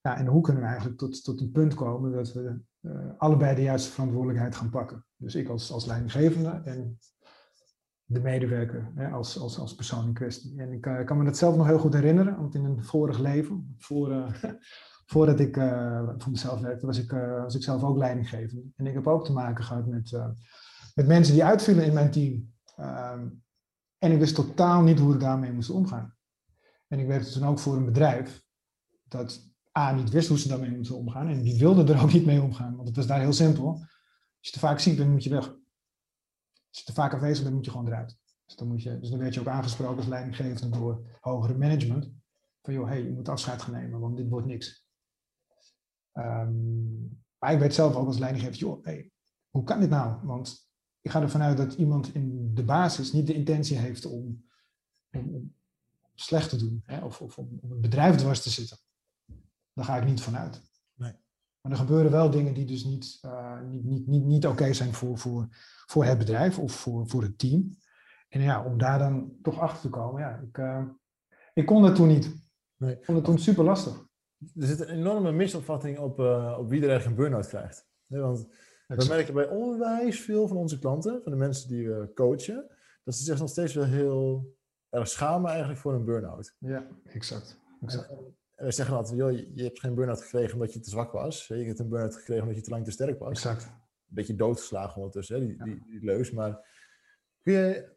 [0.01, 3.55] Ja, en hoe kunnen we eigenlijk tot, tot een punt komen dat we eh, allebei
[3.55, 5.05] de juiste verantwoordelijkheid gaan pakken.
[5.15, 6.99] Dus ik als, als leidinggevende en
[8.05, 10.61] de medewerker hè, als, als, als persoon in kwestie.
[10.61, 13.19] En ik eh, kan me dat zelf nog heel goed herinneren, want in een vorig
[13.19, 14.39] leven, voor,
[15.11, 17.11] voordat ik eh, voor mezelf werkte, was ik,
[17.43, 18.63] was ik zelf ook leidinggevende.
[18.75, 20.11] En ik heb ook te maken gehad met,
[20.95, 22.53] met mensen die uitvielen in mijn team.
[23.99, 26.17] En ik wist totaal niet hoe ik daarmee moest omgaan.
[26.87, 28.43] En ik werkte toen ook voor een bedrijf
[29.03, 31.27] dat A, niet wist hoe ze daarmee moesten omgaan.
[31.27, 33.67] En die wilde er ook niet mee omgaan, want het was daar heel simpel.
[33.67, 35.47] Als je te vaak ziek bent, moet je weg.
[36.67, 38.17] Als je te vaak afwezig bent, moet je gewoon eruit.
[38.45, 42.11] Dus dan, moet je, dus dan werd je ook aangesproken als leidinggevende door hogere management.
[42.61, 44.85] Van joh, hey, je moet afscheid gaan nemen, want dit wordt niks.
[46.11, 47.07] Ehm,
[47.37, 49.11] maar ik weet zelf ook als leidinggever, joh, hey,
[49.49, 50.25] hoe kan dit nou?
[50.25, 50.68] Want
[51.01, 54.45] ik ga ervan uit dat iemand in de basis niet de intentie heeft om,
[55.11, 55.55] om, om
[56.15, 56.81] slecht te doen.
[56.85, 57.05] Hè?
[57.05, 58.77] Of, of om, om het bedrijf dwars te zitten.
[59.73, 60.61] Daar ga ik niet vanuit.
[60.93, 61.13] Nee.
[61.61, 64.93] Maar er gebeuren wel dingen die dus niet, uh, niet, niet, niet, niet oké zijn
[64.93, 65.47] voor, voor,
[65.85, 67.77] voor het bedrijf of voor, voor het team.
[68.29, 70.85] En ja, om daar dan toch achter te komen, ja, ik, uh,
[71.53, 72.35] ik kon dat toen niet.
[72.77, 72.93] Nee.
[72.93, 74.07] Ik vond het toen super lastig.
[74.55, 77.87] Er zit een enorme misopvatting op, uh, op wie er eigenlijk een burn-out krijgt.
[78.05, 78.47] Nee, want
[78.97, 82.67] We merken bij onwijs veel van onze klanten, van de mensen die we coachen,
[83.03, 84.55] dat ze zich nog steeds wel heel
[84.89, 86.55] erg schamen eigenlijk voor een burn-out.
[86.59, 87.59] Ja, exact.
[87.81, 88.09] exact.
[88.55, 91.47] En we zeggen altijd, joh, je hebt geen burn-out gekregen omdat je te zwak was.
[91.47, 93.29] Je hebt een burn-out gekregen omdat je te lang te sterk was.
[93.29, 93.63] Exact.
[93.63, 96.31] Een beetje doodgeslagen ondertussen, hè, die, die, die, leus.
[96.31, 96.67] Maar
[97.41, 97.95] kun je,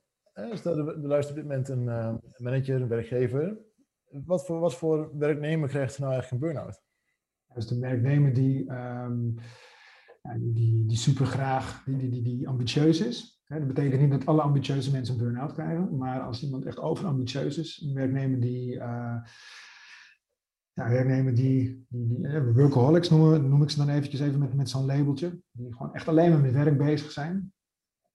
[0.52, 3.58] stel er luistert op dit moment een uh, manager, een werkgever.
[4.04, 6.82] Wat voor, wat voor werknemer krijgt nou eigenlijk een burn-out?
[7.46, 9.36] Dat is de werknemer die, um,
[10.22, 13.40] die, die super graag, die, die, die, ambitieus is.
[13.46, 17.58] Dat betekent niet dat alle ambitieuze mensen een burn-out krijgen, maar als iemand echt overambitieus
[17.58, 19.16] is, een werknemer die, uh,
[20.72, 24.70] ja, werknemer die, die, die workaholics noemen, noem ik ze dan eventjes even met, met
[24.70, 27.52] zo'n labeltje, die gewoon echt alleen maar met werk bezig zijn.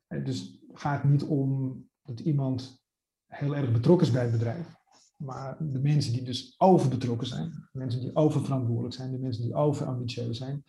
[0.08, 2.84] Dus het gaat niet om dat iemand
[3.28, 4.76] heel erg betrokken is bij het bedrijf,
[5.18, 9.54] maar de mensen die dus overbetrokken zijn, de mensen die oververantwoordelijk zijn, de mensen die
[9.54, 10.64] overambitieus zijn,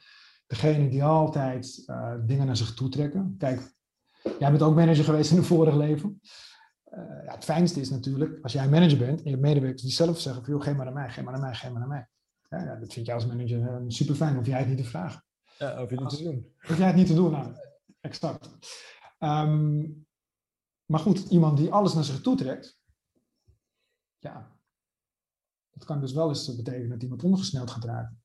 [0.48, 3.34] degene die altijd uh, dingen naar zich toe trekken.
[3.38, 3.74] Kijk,
[4.38, 6.20] jij bent ook manager geweest in een vorig leven.
[6.92, 9.90] Uh, ja, het fijnste is natuurlijk, als jij manager bent en je hebt medewerkers die
[9.90, 12.08] zelf zeggen, joh, geef maar naar mij, geef maar naar mij, geef maar naar mij.
[12.48, 14.84] Ja, ja, dat vind jij als manager uh, super fijn, hoef jij het niet te
[14.84, 15.24] vragen.
[15.58, 16.54] Ja, hoef je niet te doen.
[16.58, 17.54] Hoef jij het niet te doen, nou,
[18.00, 18.50] exact.
[19.18, 20.06] Um,
[20.84, 22.78] maar goed, iemand die alles naar zich toe trekt,
[24.18, 24.56] ja,
[25.70, 28.17] dat kan dus wel eens betekenen dat iemand ondergesneld gaat raken.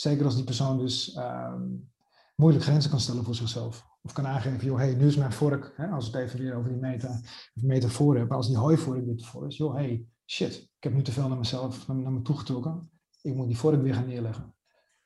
[0.00, 1.90] Zeker als die persoon dus um,
[2.36, 3.88] moeilijk grenzen kan stellen voor zichzelf.
[4.02, 6.54] Of kan aangeven, joh, hey, nu is mijn vork, hè, als we het even weer
[6.54, 7.20] over die meta,
[7.54, 11.02] metafoor hebben, als die hooivork weer te vol is, joh, hey, shit, ik heb nu
[11.02, 12.90] te veel naar mezelf, naar, naar me toe getrokken.
[13.22, 14.54] Ik moet die vork weer gaan neerleggen.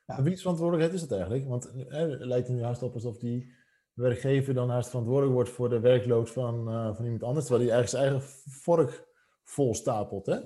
[0.05, 0.23] Ja.
[0.23, 1.49] Wiens verantwoordelijkheid is dat eigenlijk?
[1.49, 3.53] Want het lijkt er nu haast op alsof die
[3.93, 7.75] werkgever dan haast verantwoordelijk wordt voor de werklood van, uh, van iemand anders, terwijl hij
[7.75, 9.09] eigenlijk zijn eigen vork
[9.43, 10.27] vol stapelt.
[10.27, 10.39] Hè?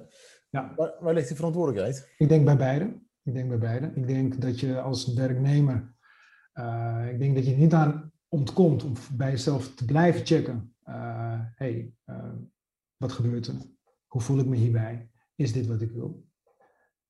[0.51, 0.73] Ja.
[0.77, 2.15] Waar, waar ligt die verantwoordelijkheid?
[2.19, 3.07] Ik denk bij beide.
[3.29, 3.91] Ik denk bij beide.
[3.95, 5.95] Ik denk dat je als werknemer,
[6.55, 10.75] uh, ik denk dat je niet aan ontkomt om bij jezelf te blijven checken.
[10.85, 12.33] Uh, hey, uh,
[12.97, 13.55] wat gebeurt er?
[14.07, 15.11] Hoe voel ik me hierbij?
[15.35, 16.27] Is dit wat ik wil?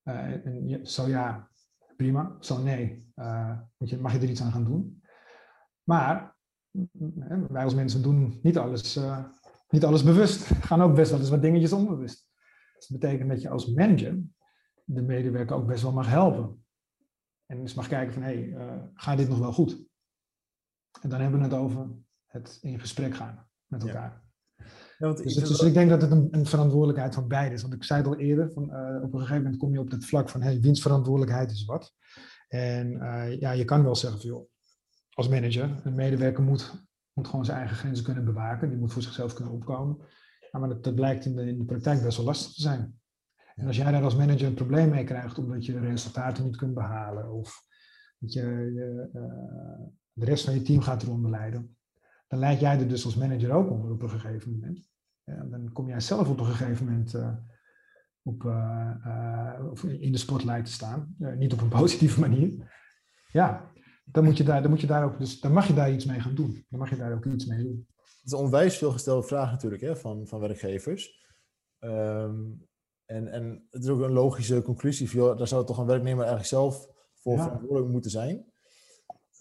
[0.02, 1.50] en zo ja,
[1.96, 2.36] prima.
[2.40, 3.12] Zo nee,
[4.00, 5.02] mag je er iets aan gaan doen?
[5.82, 6.36] Maar
[7.48, 8.98] wij als mensen doen niet alles,
[9.68, 10.42] niet alles bewust.
[10.66, 12.28] Gaan ook best wel eens wat dingetjes onbewust.
[12.78, 14.22] Dat betekent dat je als manager
[14.88, 16.64] de medewerker ook best wel mag helpen.
[17.46, 19.86] En dus mag kijken van, hé, hey, uh, gaat dit nog wel goed?
[21.00, 21.88] En dan hebben we het over
[22.26, 24.10] het in gesprek gaan met elkaar.
[24.10, 24.26] Ja.
[24.98, 27.62] Ja, dus, dus, ik denk dat het een, een, verantwoordelijkheid van beide is.
[27.62, 29.90] Want ik zei het al eerder, van, uh, op een gegeven moment kom je op
[29.90, 31.94] het vlak van, hey, wiens verantwoordelijkheid is wat?
[32.48, 34.48] En uh, ja, je kan wel zeggen van, joh,
[35.10, 38.68] als manager, een medewerker moet, moet gewoon zijn eigen grenzen kunnen bewaken.
[38.68, 39.96] Die moet voor zichzelf kunnen opkomen.
[40.50, 42.97] Ja, maar dat, dat blijkt in de, in de praktijk best wel lastig te zijn.
[43.58, 46.56] En als jij daar als manager een probleem mee krijgt omdat je de resultaten niet
[46.56, 47.66] kunt behalen of
[48.18, 48.42] dat je,
[49.14, 51.30] uh, de rest van je team gaat eronder
[52.28, 54.90] dan leid jij er dus als manager ook onder op een gegeven moment.
[55.24, 57.36] Ja, dan kom jij zelf op een gegeven moment uh,
[58.22, 61.14] op, uh, in de spotlight te staan.
[61.18, 62.76] niet op een positieve manier.
[63.32, 63.72] Ja,
[64.04, 66.04] dan, moet je daar, dan, moet je daar ook, dus, dan mag je daar iets
[66.04, 66.66] mee gaan doen.
[66.68, 67.86] Dan mag je daar ook iets mee doen.
[67.96, 71.26] Het is een onwijs veel gestelde vraag natuurlijk hè, van, van werkgevers.
[71.80, 72.67] Um,
[73.08, 75.10] en, en het is ook een logische conclusie.
[75.10, 77.42] Van, daar zou toch een werknemer eigenlijk zelf voor ja.
[77.42, 78.52] verantwoordelijk moeten zijn.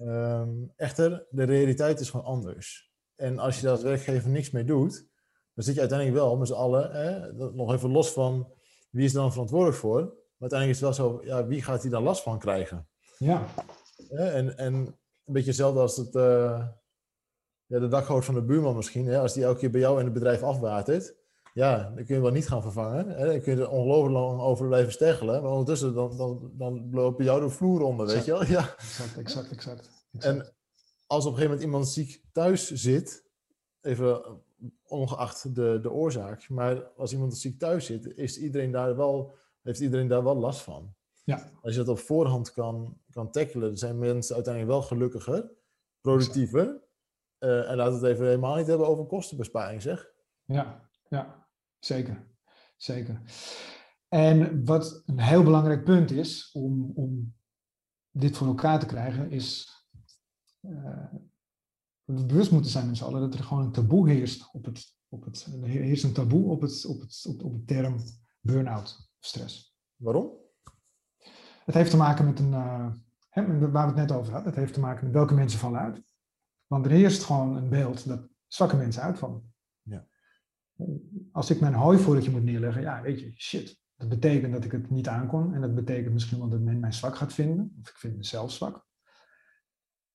[0.01, 2.91] Um, echter, de realiteit is gewoon anders.
[3.15, 5.07] En als je daar als werkgever niks mee doet,
[5.53, 8.53] dan zit je uiteindelijk wel met z'n allen, hè, nog even los van
[8.89, 10.01] wie is er dan verantwoordelijk voor.
[10.01, 12.87] Maar uiteindelijk is het wel zo, ja, wie gaat hier dan last van krijgen?
[13.17, 13.45] Ja.
[14.09, 16.67] En, en een beetje hetzelfde als het, uh,
[17.65, 19.07] ja, de dakgoot van de buurman misschien.
[19.07, 21.16] Hè, als die elke keer bij jou in het bedrijf afwatert,
[21.57, 23.09] ja, dan kun je wel niet gaan vervangen.
[23.09, 23.25] Hè?
[23.25, 25.41] Dan kun je er ongelooflijk lang over blijven steggelen.
[25.41, 28.45] Maar ondertussen dan, dan, dan lopen jou de vloer onder, weet je wel?
[28.45, 28.75] Ja.
[28.77, 29.89] Exact, exact, exact,
[30.19, 30.53] En
[31.07, 33.23] als op een gegeven moment iemand ziek thuis zit,
[33.81, 34.41] even
[34.87, 39.79] ongeacht de, de oorzaak, maar als iemand ziek thuis zit, is iedereen daar wel, heeft
[39.79, 40.93] iedereen daar wel last van.
[41.23, 41.51] Ja.
[41.61, 45.51] Als je dat op voorhand kan, kan tackelen, zijn mensen uiteindelijk wel gelukkiger,
[46.01, 46.81] productiever.
[47.39, 50.11] Uh, en laten we het even helemaal niet hebben over kostenbesparing, zeg.
[50.45, 51.46] Ja, ja.
[51.79, 52.27] Zeker,
[52.77, 53.21] zeker.
[54.07, 57.35] En wat een heel belangrijk punt is om, om
[58.11, 59.75] dit voor elkaar te krijgen, is
[60.61, 61.13] uh,
[62.03, 64.65] dat we bewust moeten zijn met z'n allen dat er gewoon een taboe heerst op
[64.65, 67.95] het, op het er heerst een taboe op het, op het, op, op het term
[68.41, 69.77] burn-out stress.
[69.95, 70.31] Waarom?
[71.65, 72.91] Het heeft te maken met een, uh,
[73.29, 75.79] hè, waar we het net over hadden, het heeft te maken met welke mensen vallen
[75.79, 76.03] uit.
[76.67, 79.55] Want er heerst gewoon een beeld dat zwakke mensen uitvallen
[81.31, 83.79] als ik mijn hooivorkje moet neerleggen, ja, weet je, shit.
[83.95, 85.53] Dat betekent dat ik het niet aankon.
[85.53, 87.75] En dat betekent misschien wel dat men mij zwak gaat vinden.
[87.81, 88.85] Of ik vind mezelf zwak.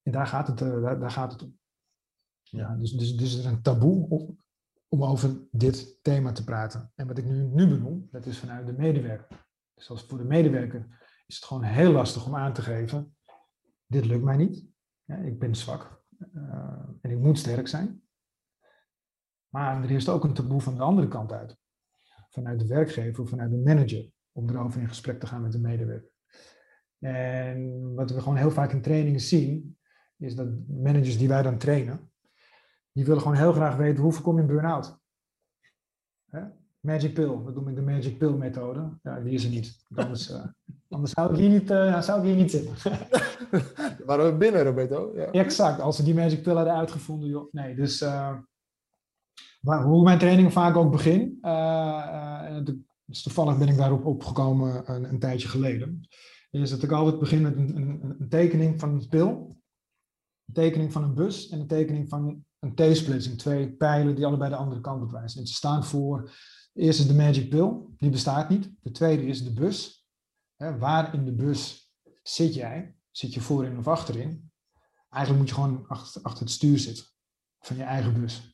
[0.02, 1.58] En daar gaat het, daar, daar gaat het om.
[2.42, 4.38] Ja, dus, dus, dus er is een taboe om,
[4.88, 6.92] om over dit thema te praten.
[6.94, 9.46] En wat ik nu, nu benoem, dat is vanuit de medewerker.
[9.74, 10.86] Dus als voor de medewerker
[11.26, 13.16] is het gewoon heel lastig om aan te geven,
[13.86, 14.66] dit lukt mij niet.
[15.04, 18.02] Ja, ik ben zwak uh, en ik moet sterk zijn.
[19.52, 21.56] Maar er is ook een taboe van de andere kant uit.
[22.28, 24.10] Vanuit de werkgever of vanuit de manager.
[24.32, 26.10] Om erover in gesprek te gaan met de medewerker.
[26.98, 29.78] En wat we gewoon heel vaak in trainingen zien,
[30.16, 32.10] is dat managers die wij dan trainen,
[32.92, 35.00] die willen gewoon heel graag weten hoe voorkom je een burn-out.
[36.80, 38.98] Magic pill, dat noem ik de magic pill methode.
[39.02, 39.84] Ja, die is er niet.
[39.94, 40.44] Anders, uh,
[40.88, 42.74] anders zou, ik hier niet, uh, zou ik hier niet zitten.
[44.06, 45.12] Waren we binnen, Roberto?
[45.14, 45.30] Ja.
[45.30, 47.28] Exact, als ze die magic pill hadden uitgevonden.
[47.28, 47.52] Joh.
[47.52, 48.38] Nee, dus uh,
[49.62, 51.38] hoe mijn training vaak ook begin.
[53.04, 56.08] dus toevallig ben ik daarop opgekomen een, een tijdje geleden.
[56.50, 57.76] Is dat ik altijd begin met een,
[58.18, 59.56] een, tekening van een pil.
[60.46, 63.38] Een tekening van een bus en een tekening van een T-splitsing.
[63.38, 65.40] Twee pijlen die allebei de andere kant op wijzen.
[65.40, 66.30] En ze staan voor
[66.72, 68.70] de eerste is de Magic Pill, die bestaat niet.
[68.80, 70.06] De tweede is de bus.
[70.56, 72.94] waar in de bus zit jij?
[73.10, 74.50] Zit je voorin of achterin?
[75.08, 77.04] Eigenlijk moet je gewoon achter, achter het stuur zitten
[77.60, 78.51] van je eigen bus.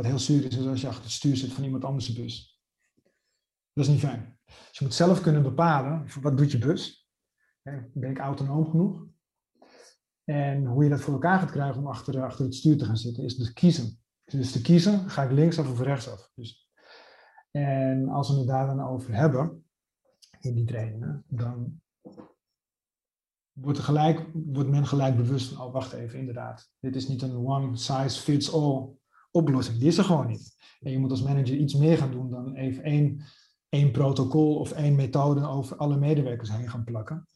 [0.00, 2.60] Wat heel zuur is, als je achter het stuur zit van iemand anders bus.
[3.72, 4.38] Dat is niet fijn.
[4.44, 7.10] Dus je moet zelf kunnen bepalen, wat doet je bus?
[7.92, 9.06] Ben ik autonoom genoeg?
[10.24, 12.96] En hoe je dat voor elkaar gaat krijgen om achter, achter het stuur te gaan
[12.96, 14.00] zitten, is dus kiezen.
[14.24, 16.30] Dus te kiezen, ga ik linksaf of rechtsaf?
[16.34, 16.70] Dus
[17.50, 19.64] en als we het daar dan over hebben,
[20.40, 21.80] in die trainingen, dan
[23.52, 23.86] wordt,
[24.32, 28.20] wordt men gelijk bewust van, oh wacht even, inderdaad, dit is niet een one size
[28.20, 28.98] fits all
[29.30, 29.78] oplossing.
[29.78, 30.56] Die is er gewoon niet.
[30.80, 33.24] En je moet als manager iets meer gaan doen dan even één,
[33.68, 37.26] één protocol of één methode over alle medewerkers heen gaan plakken.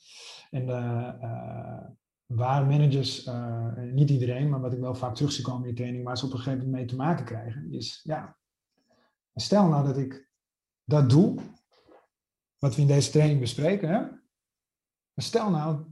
[0.51, 1.89] En uh,
[2.27, 5.77] waar managers, uh, niet iedereen, maar wat ik wel vaak terug zie komen in die
[5.77, 8.37] training, waar ze op een gegeven moment mee te maken krijgen, is ja,
[9.35, 10.31] Stel nou dat ik
[10.85, 11.41] dat doe,
[12.59, 14.07] wat we in deze training bespreken, hè?
[15.17, 15.85] stel nou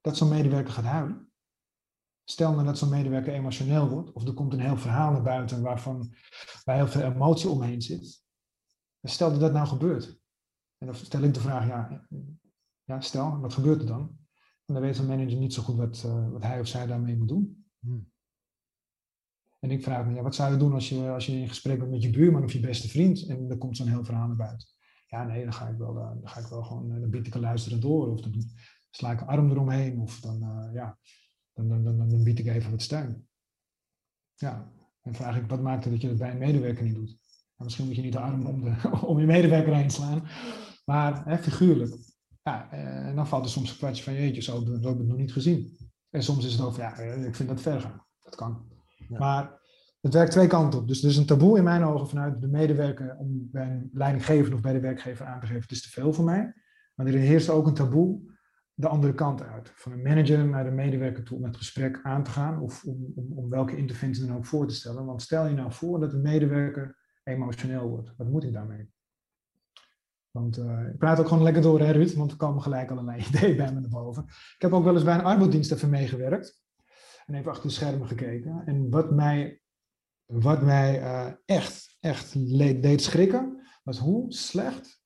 [0.00, 1.31] dat zo'n medewerker gaat huilen.
[2.24, 5.62] Stel nou dat zo'n medewerker emotioneel wordt, of er komt een heel verhaal naar buiten
[5.62, 6.14] waarvan,
[6.64, 8.24] waar heel veel emotie omheen zit.
[9.02, 10.20] Stel dat dat nou gebeurt.
[10.78, 12.06] En dan stel ik de vraag, ja,
[12.84, 14.20] ja stel, wat gebeurt er dan?
[14.64, 17.16] En dan weet een manager niet zo goed wat, uh, wat hij of zij daarmee
[17.16, 17.66] moet doen.
[17.78, 18.10] Hmm.
[19.58, 21.78] En ik vraag me, ja, wat zou je doen als je, als je in gesprek
[21.78, 24.36] bent met je buurman of je beste vriend en er komt zo'n heel verhaal naar
[24.36, 24.68] buiten?
[25.06, 27.26] Ja, nee, dan ga ik wel, uh, dan ga ik wel gewoon, uh, dan bied
[27.26, 28.32] ik een luisteren door of dan
[28.90, 30.38] sla ik een arm eromheen of dan,
[30.72, 30.98] ja,
[31.54, 33.26] dan, dan, dan, dan, bied ik even wat steun.
[34.34, 37.18] Ja, en vraag ik, wat maakt het dat je dat bij een medewerker niet doet?
[37.56, 40.22] Nou, misschien moet je niet de arm om, de, om je medewerker heen slaan,
[40.84, 41.96] maar hè, figuurlijk.
[42.42, 45.16] Ja, en dan valt er soms een kwartje van, jeetje, zo heb ik het nog
[45.16, 45.76] niet gezien.
[46.10, 48.06] En soms is het over, ja, ik vind dat ver gaan.
[48.22, 48.70] Dat kan.
[49.08, 49.60] Maar
[50.00, 50.88] het werkt twee kanten op.
[50.88, 54.54] Dus er is een taboe in mijn ogen vanuit de medewerker om bij een leidinggever
[54.54, 56.54] of bij de werkgever aan te geven, het is te veel voor mij.
[56.94, 58.20] Maar er heerst ook een taboe
[58.82, 59.72] de andere kant uit.
[59.74, 63.12] Van een manager naar de medewerker toe om het gesprek aan te gaan of om,
[63.14, 65.04] om, om welke interventie dan ook voor te stellen.
[65.04, 68.12] Want stel je nou voor dat een medewerker emotioneel wordt.
[68.16, 68.90] Wat moet ik daarmee?
[70.30, 73.24] Want uh, ik praat ook gewoon lekker door, hè Ruud, want er komen gelijk allerlei
[73.28, 74.24] ideeën bij me naar boven.
[74.26, 76.62] Ik heb ook wel eens bij een arbeidsdienst even meegewerkt
[77.26, 78.62] en even achter de schermen gekeken.
[78.66, 79.60] En wat mij,
[80.24, 82.32] wat mij uh, echt, echt
[82.82, 85.01] deed schrikken, was hoe slecht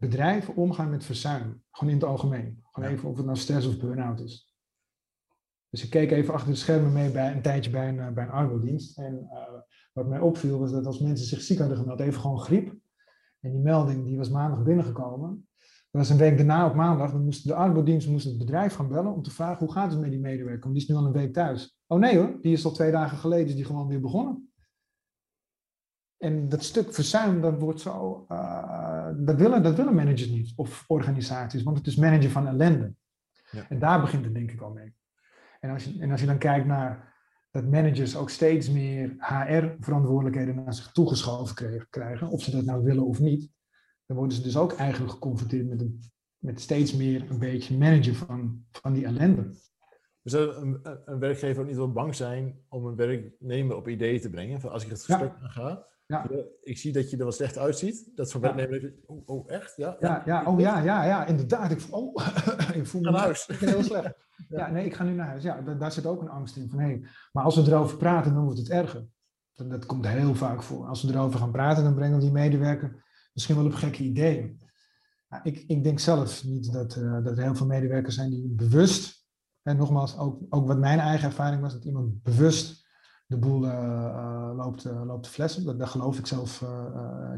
[0.00, 1.62] bedrijven omgaan met verzuim.
[1.70, 2.60] Gewoon in het algemeen.
[2.70, 4.54] Gewoon even of het nou stress of burn-out is.
[5.70, 8.24] Dus ik keek even achter de schermen mee bij een tijdje bij een, uh, bij
[8.24, 8.98] een arbodienst.
[8.98, 9.60] En uh,
[9.92, 12.76] wat mij opviel was dat als mensen zich ziek hadden gemeld, even gewoon griep.
[13.40, 15.48] En die melding die was maandag binnengekomen.
[15.90, 17.12] Dat was een week daarna op maandag.
[17.12, 20.00] Dan moest de arbeidsdienst moest het bedrijf gaan bellen om te vragen hoe gaat het
[20.00, 20.62] met die medewerker.
[20.62, 21.78] Want die is nu al een week thuis.
[21.86, 24.49] Oh nee hoor, die is al twee dagen geleden is die gewoon weer begonnen.
[26.20, 30.84] En dat stuk verzuim, dat wordt zo, uh, dat, willen, dat willen managers niet, of
[30.86, 32.94] organisaties, want het is managen van ellende.
[33.50, 33.68] Ja.
[33.68, 34.94] En daar begint het denk ik al mee.
[35.60, 37.14] En als, je, en als je dan kijkt naar
[37.50, 43.06] dat managers ook steeds meer HR-verantwoordelijkheden naar zich toegeschoven krijgen, of ze dat nou willen
[43.06, 43.50] of niet,
[44.06, 46.00] dan worden ze dus ook eigenlijk geconfronteerd met, een,
[46.38, 49.54] met steeds meer een beetje managen van, van die ellende.
[50.22, 54.30] Dus een, een, werkgever ook niet wel bang zijn om een werknemer op ideeën te
[54.30, 54.60] brengen?
[54.60, 55.48] Van als ik het gesprek ja.
[55.48, 56.30] ga, ja.
[56.62, 58.10] ik zie dat je er wel slecht uitziet.
[58.14, 59.76] Dat zo'n werknemer, oh, oh, echt?
[59.76, 61.70] Ja, ja, ja, oh, ja, ja, ja, inderdaad.
[61.70, 62.26] Ik, oh,
[62.74, 63.46] ik voel me naar huis.
[63.48, 64.14] Ik ben heel slecht.
[64.48, 64.70] ja.
[64.70, 65.42] nee, ik ga nu naar huis.
[65.42, 68.34] Ja, daar, daar zit ook een angst in van, hey, maar als we erover praten,
[68.34, 69.06] dan wordt het erger.
[69.52, 70.86] Dat, dat komt heel vaak voor.
[70.86, 74.60] Als we erover gaan praten, dan brengen die medewerker misschien wel op gekke ideeën.
[75.42, 79.26] ik, ik denk zelf niet dat, uh, dat er heel veel medewerkers zijn die bewust
[79.62, 82.79] En nogmaals, ook, ook wat mijn eigen ervaring was, dat iemand bewust
[83.30, 85.64] de boel uh, loopt, loopt te flessen.
[85.64, 86.64] Dat, daar geloof ik zelf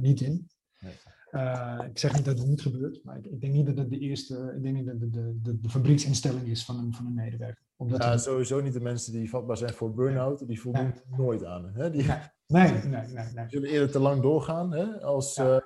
[0.00, 0.48] niet in.
[0.80, 1.88] Nee.
[1.88, 3.98] ik zeg niet dat het niet gebeurt, maar ik, ik, denk niet dat het de
[3.98, 7.14] eerste, ik denk niet dat de, de, de, de fabrieksinstelling is van een, van een
[7.14, 7.64] medewerker.
[7.76, 11.70] Omdat ja, sowieso niet de mensen die vatbaar zijn voor burn-out, die voldoen nooit aan.
[11.74, 11.90] Hè?
[11.90, 12.06] Die,
[12.46, 15.00] nee, nee, nee, nee, zullen eerder te lang doorgaan hè?
[15.02, 15.34] als...
[15.34, 15.62] Ja.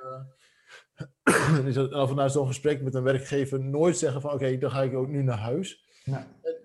[2.03, 5.09] of na zo'n gesprek met een werkgever nooit zeggen van oké, dan ga ik ook
[5.09, 5.85] nu naar huis.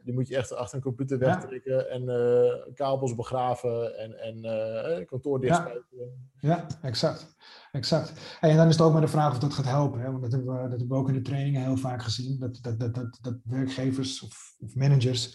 [0.04, 4.38] Die moet je echt achter een computer wegtrekken en uh, kabels begraven en, en
[5.00, 5.86] uh, kantoor dichtspuiten.
[5.90, 6.08] Ja.
[6.40, 7.36] ja, exact.
[7.72, 8.38] exact.
[8.40, 10.00] En dan is het ook maar de vraag of dat gaat helpen.
[10.00, 10.12] Hè?
[10.12, 12.40] Want dat hebben, we, dat hebben we ook in de trainingen heel vaak gezien.
[12.40, 15.34] Dat, dat, dat, dat, dat werkgevers of, of managers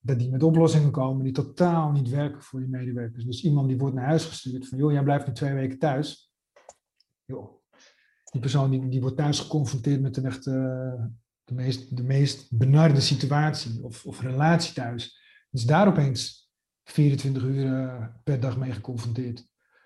[0.00, 3.24] dat die met oplossingen komen die totaal niet werken voor die medewerkers.
[3.24, 6.32] Dus iemand die wordt naar huis gestuurd van, joh, jij blijft nu twee weken thuis.
[7.24, 7.50] Joh,
[8.24, 11.04] die persoon die, die wordt thuis geconfronteerd met een echt, uh,
[11.48, 15.18] de, meest, de meest benarde situatie of, of relatie thuis.
[15.50, 16.50] Is daar opeens
[16.84, 19.36] 24 uur uh, per dag mee geconfronteerd.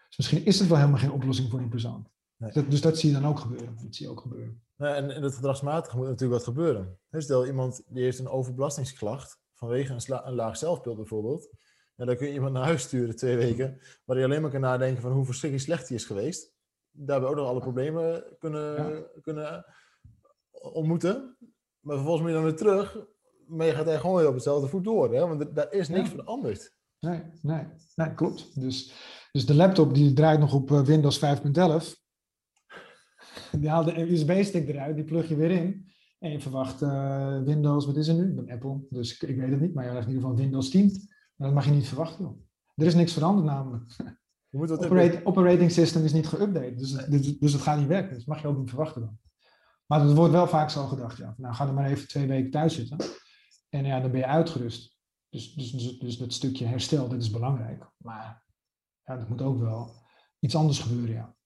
[0.09, 2.11] Dus misschien is het wel helemaal geen oplossing voor die persoon.
[2.37, 2.53] Nee.
[2.53, 3.77] Dat, dus dat zie je dan ook gebeuren.
[3.83, 4.63] Dat zie je ook gebeuren.
[4.77, 6.99] En in het gedragsmatige moet natuurlijk wat gebeuren.
[7.11, 11.51] Stel iemand die heeft een overbelastingsklacht vanwege een, een laag zelfbeeld bijvoorbeeld.
[11.97, 14.61] En dan kun je iemand naar huis sturen twee weken, waar hij alleen maar kan
[14.61, 16.53] nadenken van hoe verschrikkelijk slecht hij is geweest
[16.93, 19.65] daarbij ook nog alle problemen kunnen, kunnen
[20.51, 21.37] ontmoeten.
[21.83, 22.99] Maar vervolgens moet je dan weer terug.
[23.47, 25.15] Maar je gaat eigenlijk gewoon weer op hetzelfde voet door.
[25.15, 25.27] Hè?
[25.27, 26.75] Want daar is niks veranderd.
[27.01, 27.65] Nee, nee,
[27.95, 28.61] nee, klopt.
[28.61, 28.93] Dus,
[29.33, 31.23] dus de laptop die draait nog op eh, Windows 5.11.
[33.61, 35.91] Die haalt de USB-stick eruit, die plug je weer in.
[36.19, 38.29] En je verwacht uh, Windows, wat is er nu?
[38.29, 39.75] Ik ben Apple, dus ik, ik, weet het niet.
[39.75, 40.91] Maar je hebt in ieder geval Windows 10.
[41.37, 42.47] Maar dat mag je niet verwachten.
[42.75, 43.85] Er is niks veranderd namelijk.
[44.51, 48.17] Operate, operating system is niet geüpdate, dus, dus, dus, het gaat niet werken.
[48.17, 49.19] Dat mag je ook niet verwachten dan.
[49.87, 51.35] Maar het wordt wel vaak zo gedacht, ja.
[51.37, 52.99] Nou, ga er maar even twee weken thuis zitten.
[53.69, 54.97] En ja, dan ben je uitgerust.
[55.29, 57.91] Dus, dus, dus, dus dat stukje herstel, dat is belangrijk.
[57.97, 58.45] Maar
[59.05, 59.95] ja, dat moet ook wel
[60.39, 61.37] iets anders gebeuren, ja.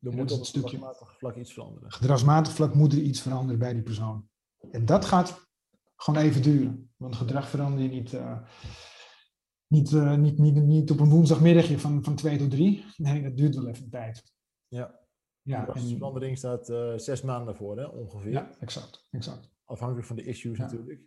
[0.00, 1.92] Er moet op het stukje vlak iets veranderen.
[1.92, 4.28] Gedragsmatig vlak moet er iets veranderen bij die persoon.
[4.70, 5.46] En dat gaat
[5.96, 6.90] gewoon even duren.
[6.96, 8.12] Want gedrag verander je niet...
[8.12, 8.38] Uh,
[9.66, 12.84] niet, uh, niet, niet, niet op een woensdagmiddagje van, van twee tot drie.
[12.96, 14.32] Nee, dat duurt wel even een tijd.
[14.68, 15.05] Ja.
[15.46, 18.30] Ja, en de verandering staat uh, zes maanden voor, hè, ongeveer.
[18.30, 19.06] Ja, exact.
[19.10, 19.50] exact.
[19.64, 21.00] Afhankelijk van de issues natuurlijk.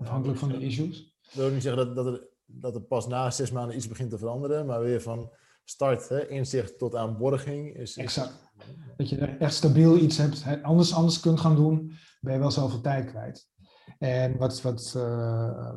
[0.00, 1.16] Afhankelijk van de issues.
[1.22, 4.10] Ik wil niet zeggen dat, dat, er, dat er pas na zes maanden iets begint
[4.10, 5.32] te veranderen, maar weer van
[5.64, 7.76] start, hè, inzicht tot aan borging.
[7.76, 8.50] Is, exact.
[8.96, 12.50] Dat je echt stabiel iets hebt, hè, anders, anders kunt gaan doen, ben je wel
[12.50, 13.50] zoveel tijd kwijt.
[13.98, 15.72] En wat, wat, uh,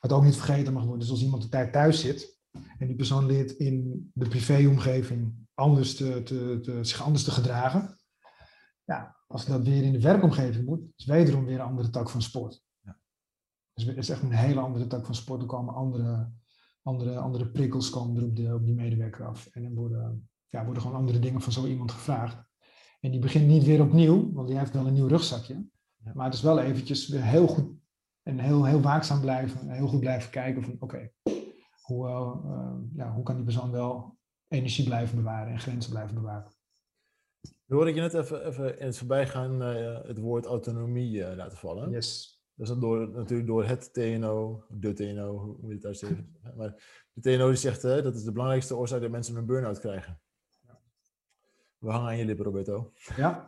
[0.00, 2.37] wat ook niet vergeten mag worden, is als iemand de tijd thuis zit
[2.78, 7.98] en die persoon leert in de privéomgeving anders te, te, te, zich anders te gedragen.
[8.84, 12.22] Ja, als dat weer in de werkomgeving moet, is wederom weer een andere tak van
[12.22, 12.62] sport.
[12.80, 12.98] Ja.
[13.74, 15.40] Dus het is echt een hele andere tak van sport.
[15.40, 16.32] Er komen andere,
[16.82, 19.46] andere, andere prikkels komen er op, de, op die medewerker af.
[19.46, 22.46] En dan worden, ja, worden gewoon andere dingen van zo iemand gevraagd.
[23.00, 25.66] En die begint niet weer opnieuw, want die heeft wel een nieuw rugzakje.
[26.14, 27.76] Maar het is wel eventjes weer heel goed
[28.22, 29.60] en heel, heel waakzaam blijven.
[29.60, 31.10] En heel goed blijven kijken van oké,
[31.88, 36.52] hoe, uh, ja, hoe kan die persoon wel energie blijven bewaren en grenzen blijven bewaren.
[37.40, 41.36] Nu hoorde ik je net even, even in het voorbijgaan uh, het woord autonomie uh,
[41.36, 41.90] laten vallen.
[41.90, 42.42] Yes.
[42.54, 46.36] Dat is door, natuurlijk door het TNO, de TNO, hoe moet je het uitsteken.
[46.56, 49.80] Maar de TNO die zegt uh, dat is de belangrijkste oorzaak dat mensen een burn-out
[49.80, 50.20] krijgen.
[51.78, 52.92] We hangen aan je lippen, Roberto.
[53.16, 53.46] Ja,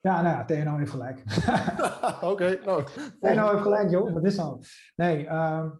[0.00, 1.18] ja, nou ja, TNO heeft gelijk.
[2.16, 2.84] Oké, okay, nou.
[3.20, 4.12] TNO heeft gelijk, joh.
[4.12, 4.64] Wat is al?
[4.96, 5.70] Nee, uh,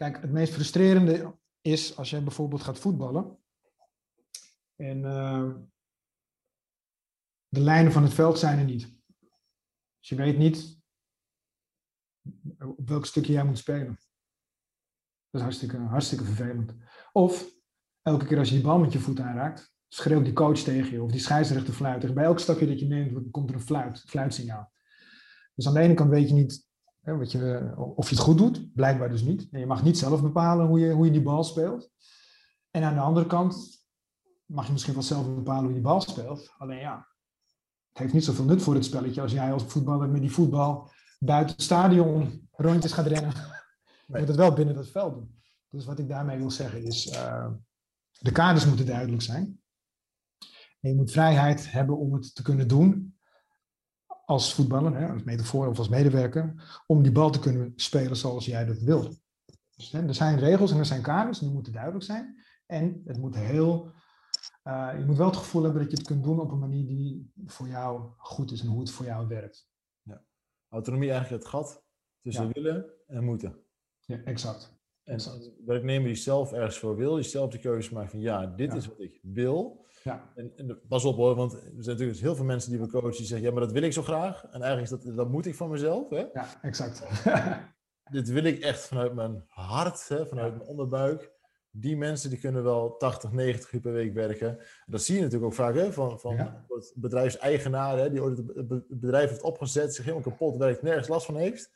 [0.00, 3.38] kijk, het meest frustrerende is als jij bijvoorbeeld gaat voetballen.
[4.76, 5.54] En uh,
[7.48, 8.82] de lijnen van het veld zijn er niet.
[9.98, 10.78] Dus je weet niet
[12.58, 13.98] op welk stukje jij moet spelen.
[15.30, 16.74] Dat is hartstikke, hartstikke vervelend.
[17.12, 17.50] Of
[18.02, 21.02] elke keer als je die bal met je voet aanraakt, schreeuwt die coach tegen je
[21.02, 22.14] of die scheidsrechter fluit.
[22.14, 24.72] Bij elk stapje dat je neemt, komt er een fluit, fluitsignaal.
[25.54, 26.69] Dus aan de ene kant weet je niet
[27.02, 29.48] wat je, of je het goed doet, blijkbaar dus niet.
[29.50, 31.90] Je mag niet zelf bepalen hoe je, hoe je die bal speelt.
[32.70, 33.84] En aan de andere kant
[34.44, 36.54] mag je misschien wel zelf bepalen hoe je bal speelt.
[36.58, 37.08] Alleen ja,
[37.88, 40.90] het heeft niet zoveel nut voor het spelletje als jij als voetballer met die voetbal
[41.18, 43.32] buiten het stadion rondjes gaat rennen.
[44.06, 45.40] Je moet het wel binnen dat veld doen.
[45.68, 47.50] Dus wat ik daarmee wil zeggen is, uh,
[48.18, 49.60] de kaders moeten duidelijk zijn.
[50.80, 53.09] En je moet vrijheid hebben om het te kunnen doen
[54.30, 56.54] als voetballer, hè, als metafoor of als medewerker,
[56.86, 59.20] om die bal te kunnen spelen zoals jij dat wilt.
[59.76, 62.44] Dus, hè, er zijn regels en er zijn kaders, die moeten duidelijk zijn.
[62.66, 63.92] En het moet heel,
[64.64, 66.86] uh, je moet wel het gevoel hebben dat je het kunt doen op een manier
[66.86, 69.68] die voor jou goed is en hoe het voor jou werkt.
[70.02, 70.24] Ja.
[70.68, 71.82] Autonomie eigenlijk het gat
[72.22, 72.52] Tussen Ja.
[72.52, 73.58] willen en moeten.
[74.00, 74.78] Ja, exact.
[75.02, 75.50] En Exact.
[75.64, 78.76] werknemer die zelf ergens voor wil, die zelf de keuze maakt van ja, dit Ja.
[78.76, 79.86] is wat ik wil.
[80.02, 83.10] Ja, En, pas op hoor, want er zijn natuurlijk heel veel mensen die we coachen
[83.16, 84.44] die zeggen ja, maar dat wil ik zo graag.
[84.44, 86.08] En eigenlijk is dat, dat moet ik van mezelf.
[86.10, 86.26] Hè?
[86.32, 87.02] ja exact.
[88.10, 91.32] Dit wil ik echt vanuit mijn hart, hè, vanuit mijn onderbuik.
[91.70, 94.48] Die mensen die kunnen wel 80, 90 uur per week werken.
[94.58, 96.64] En dat zie je natuurlijk ook vaak hè, van, van Ja.
[96.94, 101.26] bedrijfseigenaren, die ooit het be- het bedrijf heeft opgezet, zich helemaal kapot werkt, nergens last
[101.26, 101.70] van heeft.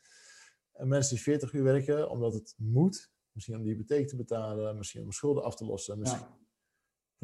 [0.73, 4.77] En mensen die 40 uur werken omdat het moet, misschien om de hypotheek te betalen,
[4.77, 6.37] misschien om schulden af te lossen, misschien ja,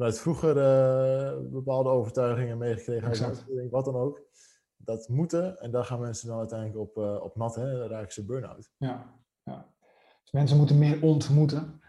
[0.01, 3.45] vanuit vroeger eh, bepaalde overtuigingen meegekregen, Exact.
[3.69, 4.21] wat dan ook.
[4.77, 8.13] Dat moeten, en daar gaan mensen dan uiteindelijk op, eh, op nat, hè, dan raken
[8.13, 8.71] ze burn-out.
[8.77, 9.73] ja, ja.
[10.21, 11.81] Dus mensen moeten meer ontmoeten.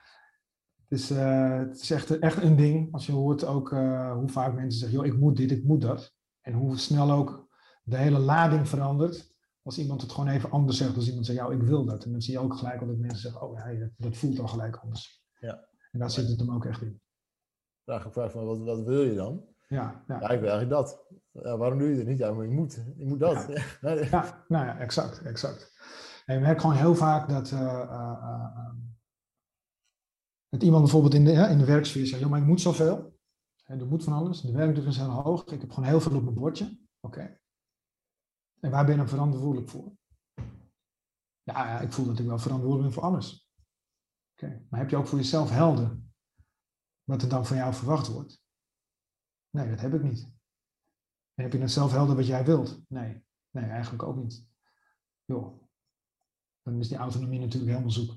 [0.88, 2.92] Het is, eh, het is echt, echt een ding.
[2.92, 3.70] Als je hoort ook
[4.14, 6.14] hoe vaak mensen zeggen, joh, ik moet dit, ik moet dat.
[6.40, 7.48] En hoe snel ook
[7.82, 9.34] de hele lading verandert.
[9.62, 12.04] Als iemand het gewoon even anders zegt, als iemand zegt, ja, ik wil dat.
[12.04, 14.38] En dan zie je ook gelijk al dat mensen zeggen, oh ja, dat, dat voelt
[14.38, 15.24] al gelijk anders.
[15.40, 15.68] Ja.
[15.90, 17.01] En daar zit het hem ook echt in.
[17.84, 19.44] Vraag ik vraag van, wat, wat wil je dan?
[19.68, 20.20] Ja, ja.
[20.20, 21.06] Ja, ik wil eigenlijk dat.
[21.30, 22.18] Ja, waarom doe je dat niet?
[22.18, 22.84] Ja, maar je moet.
[22.96, 23.46] Je moet dat.
[23.80, 23.92] Ja.
[24.10, 25.72] Ja, nou ja, exact, exact.
[26.24, 28.74] En je merkt gewoon heel vaak dat, eh, eh, eh, eh,
[30.48, 33.20] dat iemand bijvoorbeeld in de, ja, in de werksfeer zegt, joh, maar ik moet zoveel.
[33.64, 34.40] En er moet van alles.
[34.40, 35.44] De werkdruk is heel hoog.
[35.44, 36.78] Ik heb gewoon heel veel op mijn bordje.
[37.00, 37.38] Oké.
[38.60, 39.92] En waar ben je dan verantwoordelijk voor?
[41.42, 43.50] Ja, ja, ik voel dat ik wel verantwoordelijk ben voor alles.
[44.32, 44.66] Oké.
[44.70, 46.00] Maar heb je ook voor jezelf helder
[47.04, 48.42] wat er dan van jou verwacht wordt?
[49.50, 50.30] Nee, dat heb ik niet.
[51.34, 52.82] En heb je het zelf helder wat jij wilt?
[52.88, 53.24] Nee.
[53.50, 54.46] Nee, eigenlijk ook niet.
[55.24, 55.60] Joh.
[56.62, 58.14] Dan is die autonomie natuurlijk helemaal zoek.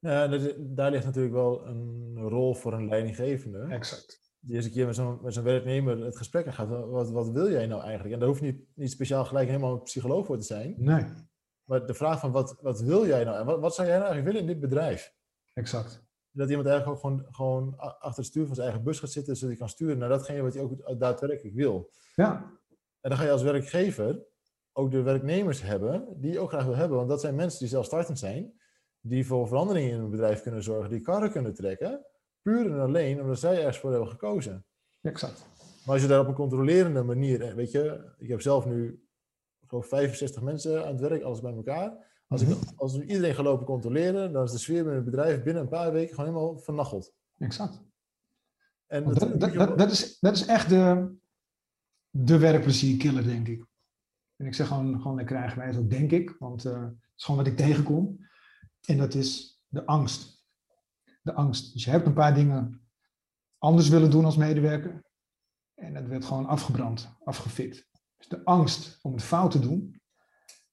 [0.00, 0.26] Ja,
[0.58, 3.58] daar ligt natuurlijk wel een rol voor een leidinggevende.
[3.58, 4.32] Exact.
[4.40, 6.68] Die eens een keer met zo'n met zo'n werknemer het gesprek aan gaat.
[6.68, 8.12] Wat, wat wil jij nou eigenlijk?
[8.12, 10.74] En daar hoeft niet, niet speciaal gelijk helemaal een psycholoog voor te zijn.
[10.78, 11.04] Nee,
[11.64, 13.38] Maar de vraag van wat, wat wil jij nou?
[13.38, 15.14] En wat, wat zou jij nou eigenlijk willen in dit bedrijf?
[15.52, 16.06] exact.
[16.38, 19.34] Dat iemand eigenlijk ook gewoon, gewoon achter het stuur van zijn eigen bus gaat zitten,
[19.36, 21.90] zodat hij kan sturen naar datgene wat hij ook daadwerkelijk wil.
[22.14, 22.58] Ja,
[23.00, 24.26] En dan ga je als werkgever
[24.72, 26.96] ook de werknemers hebben die je ook graag wil hebben.
[26.96, 28.60] Want dat zijn mensen die zelfstartend zijn,
[29.00, 32.06] die voor veranderingen in een bedrijf kunnen zorgen, die karren kunnen trekken,
[32.42, 34.66] puur en alleen omdat zij ergens voor hebben gekozen.
[35.02, 35.46] exact.
[35.84, 39.08] Maar als je daar op een controlerende manier, eh, weet je, ik heb zelf nu
[39.66, 42.06] geloof ik 65 mensen aan het werk, alles bij elkaar.
[42.28, 42.58] Als, ik, Mhm.
[42.76, 45.68] als we iedereen gaan lopen controleren, dan is de sfeer binnen het bedrijf binnen een
[45.68, 47.12] paar weken gewoon helemaal vernacheld.
[47.38, 47.82] Exact.
[48.86, 51.14] En dat, dat, dat, dat, is, dat is echt de,
[52.10, 53.66] de werkplezierkiller, denk ik.
[54.36, 57.40] En ik zeg gewoon, gewoon lekker eigenwijs ook denk ik, want eh, het is gewoon
[57.44, 58.26] wat ik tegenkom.
[58.86, 60.46] En dat is de angst.
[61.22, 61.72] De angst.
[61.72, 62.88] Dus je hebt een paar dingen
[63.58, 65.04] anders willen doen als medewerker.
[65.74, 67.88] En dat werd gewoon afgebrand, afgefikt.
[68.16, 69.97] Dus de angst om het fout te doen,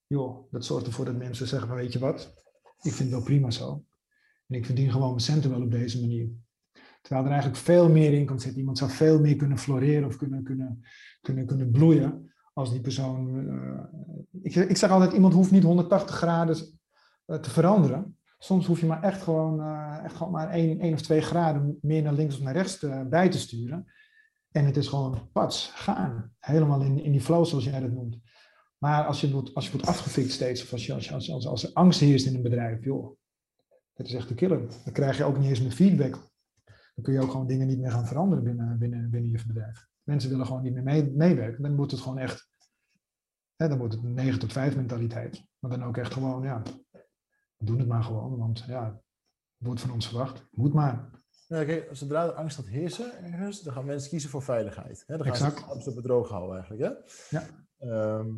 [0.08, 2.34] joh, dat zorgt ervoor dat mensen zeggen van weet je wat,
[2.82, 3.86] ik vind het wel prima zo.
[4.47, 6.30] En ik verdien gewoon mijn centen wel op deze manier.
[7.01, 8.60] Terwijl er eigenlijk veel meer in kan zitten.
[8.60, 10.86] Iemand zou veel meer kunnen floreren of kunnen, kunnen,
[11.22, 13.49] kunnen, kunnen bloeien als die persoon.
[13.49, 13.84] eh,
[14.41, 16.80] ik, ik zeg altijd, iemand hoeft niet 180 graden
[17.26, 18.18] eh, te veranderen.
[18.38, 22.01] Soms hoef je maar echt gewoon, eh, echt gewoon maar één, of twee graden meer
[22.01, 23.91] naar links of naar rechts bij te sturen.
[24.51, 26.34] En het is gewoon pats, gaan.
[26.39, 28.18] Helemaal in, in die flow zoals jij dat noemt.
[28.78, 31.30] Maar als je wordt, als je wordt afgefikt steeds, of als, je, als, je- als,
[31.32, 33.17] als, als er angst heerst in een bedrijf, joh,
[33.93, 34.59] dat is echt de killer.
[34.84, 36.11] Dan krijg je ook niet eens meer feedback.
[36.95, 39.88] Dan kun je ook gewoon dingen niet meer gaan veranderen binnen, binnen, binnen je bedrijf.
[40.03, 41.63] Mensen willen gewoon niet meer mee, meewerken.
[41.63, 42.49] Dan moet het gewoon echt,
[43.55, 45.43] hè, dan wordt het een 9 tot 5 mentaliteit.
[45.59, 46.61] Maar dan ook echt gewoon, ja,
[47.57, 48.38] we doen het maar gewoon.
[48.38, 48.86] Want ja,
[49.57, 50.45] het wordt van ons verwacht.
[50.51, 51.09] Moet maar.
[51.47, 55.03] Ja, kijk, zodra er angst gaat heersen, ergens, dan gaan mensen kiezen voor veiligheid.
[55.07, 55.17] Hè?
[55.17, 55.84] Dan gaan Exact.
[55.84, 56.84] ze het droog houden eigenlijk.
[56.84, 57.38] Hè?
[57.38, 57.45] Ja.
[57.78, 58.34] Ehm,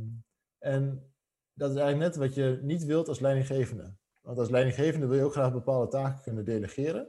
[0.59, 1.11] en
[1.53, 3.95] dat is eigenlijk net wat je niet wilt als leidinggevende.
[4.21, 7.07] Want als leidinggevende wil je ook graag bepaalde taken kunnen delegeren.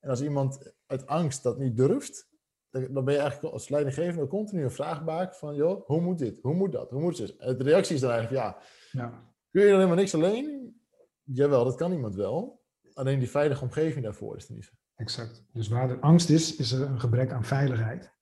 [0.00, 2.28] En als iemand uit angst dat niet durft,
[2.70, 6.38] dan ben je eigenlijk als leidinggevende continu een vraagbaak van, joh, hoe moet dit?
[6.42, 6.90] Hoe moet dat?
[6.90, 7.36] Hoe moet dit?
[7.36, 8.58] En de reactie is dan eigenlijk, ja,
[8.92, 9.08] Ja,
[9.50, 10.74] kun je dan helemaal niks alleen?
[11.22, 12.62] Jawel, dat kan iemand wel.
[12.92, 14.72] Alleen die veilige omgeving daarvoor is er niet.
[14.96, 15.44] exact.
[15.52, 18.12] Dus waar er angst is, is er een gebrek aan veiligheid.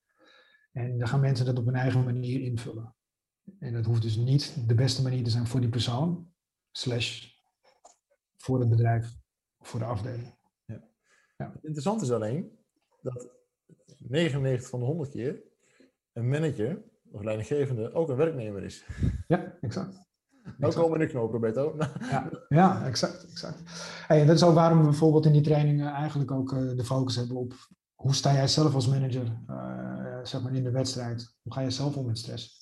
[0.73, 2.95] En dan gaan mensen dat op hun eigen manier invullen.
[3.59, 6.33] En dat hoeft dus niet de beste manier te zijn voor die persoon,
[6.71, 7.27] slash
[8.37, 9.17] voor het bedrijf
[9.59, 10.37] of voor de afdeling.
[11.37, 12.59] Het interessante is alleen
[13.01, 13.31] dat
[13.99, 15.43] 99 van de 100 keer
[16.13, 18.85] een manager of leidinggevende ook een werknemer is.
[19.29, 20.07] Ja, exact.
[20.57, 21.77] Nou komen de knoop, Roberto.
[22.01, 23.31] Ja, ja exact.
[23.31, 23.63] exact.
[24.07, 26.85] Hey, en dat is ook waarom we bijvoorbeeld in die trainingen eigenlijk ook eh, de
[26.85, 27.55] focus hebben op
[27.95, 31.37] hoe sta jij zelf als manager eh, zeg maar in de wedstrijd?
[31.43, 32.58] Hoe ga je zelf om met stress?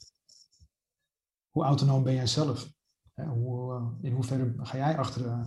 [1.57, 2.73] Hoe autonoom ben jij zelf?
[3.15, 5.47] Hoe, uh, in hoeverre ga jij achter,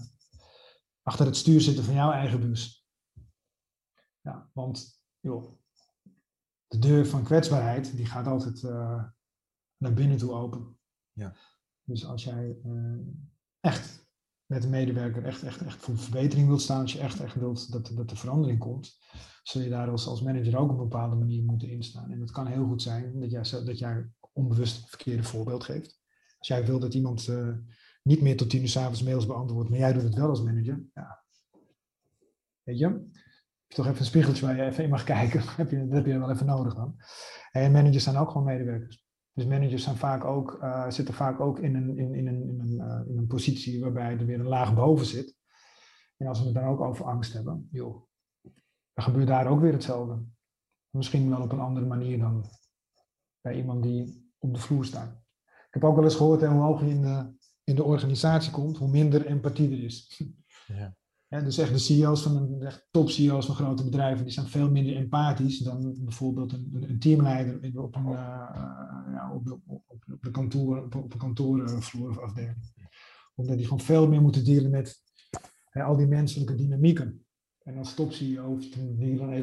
[1.02, 2.88] achter het stuur zitten van jouw eigen bus?
[4.22, 5.60] Ja, want joh,
[6.68, 8.62] de deur van kwetsbaarheid die gaat altijd
[9.78, 10.80] naar binnen toe open.
[11.12, 11.36] Ja.
[11.84, 12.58] Dus als jij
[13.60, 14.08] echt
[14.46, 17.72] met een medewerker echt, echt, echt voor verbetering wilt staan, als je echt, echt wilt
[17.72, 18.98] dat, dat er verandering komt,
[19.44, 22.12] zul je daar als, als manager ook op een bepaalde manier moeten instaan.
[22.12, 25.99] En het kan heel goed zijn dat jij, dat jij onbewust het verkeerde voorbeeld geeft.
[26.40, 27.58] Als jij wil dat iemand uh,
[28.04, 30.84] niet meer tot tien uur s'avonds mails beantwoordt, maar jij doet het wel als manager,
[30.94, 31.24] ja.
[32.64, 32.86] Weet je?
[32.86, 35.42] Heb je toch even een spiegeltje waar je even in mag kijken.
[35.58, 36.96] heb je, dat heb je wel even nodig dan.
[37.52, 39.08] En managers zijn ook gewoon medewerkers.
[39.34, 42.60] Dus managers zijn vaak ook, uh, zitten vaak ook in een, in, in een, in,
[42.60, 45.38] een, uh, in een positie waarbij er weer een laag boven zit.
[46.18, 48.08] En als we het dan ook over angst hebben, joh,
[48.94, 50.24] dan gebeurt daar ook weer hetzelfde.
[50.90, 52.46] Misschien wel op een andere manier dan
[53.42, 55.19] bij iemand die op de vloer staat.
[55.70, 58.78] Ik heb ook wel eens gehoord, hoe hoger je in de, in de organisatie komt,
[58.78, 60.22] hoe minder empathie er is.
[60.68, 60.98] Ja.
[61.30, 64.72] Ja, dus echt de CEO's van een top CEO's van grote bedrijven, die zijn veel
[64.72, 68.12] minder empathisch dan bijvoorbeeld een, een teamleider op, een, uh,
[69.14, 72.58] ja, op, op, op de kantoor, op, op een kantoorvloer of afdeling.
[73.36, 75.02] Omdat die gewoon veel meer moeten dealen met
[75.70, 77.26] hè, al die menselijke dynamieken.
[77.64, 78.58] En als top CEO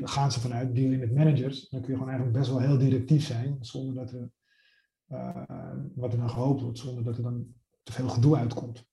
[0.03, 3.25] gaan ze vanuit dealing met managers, dan kun je gewoon eigenlijk best wel heel directief
[3.25, 4.31] zijn, zonder dat er,
[5.95, 8.87] wat er dan gehoopt wordt, zonder dat er dan te veel gedoe uitkomt.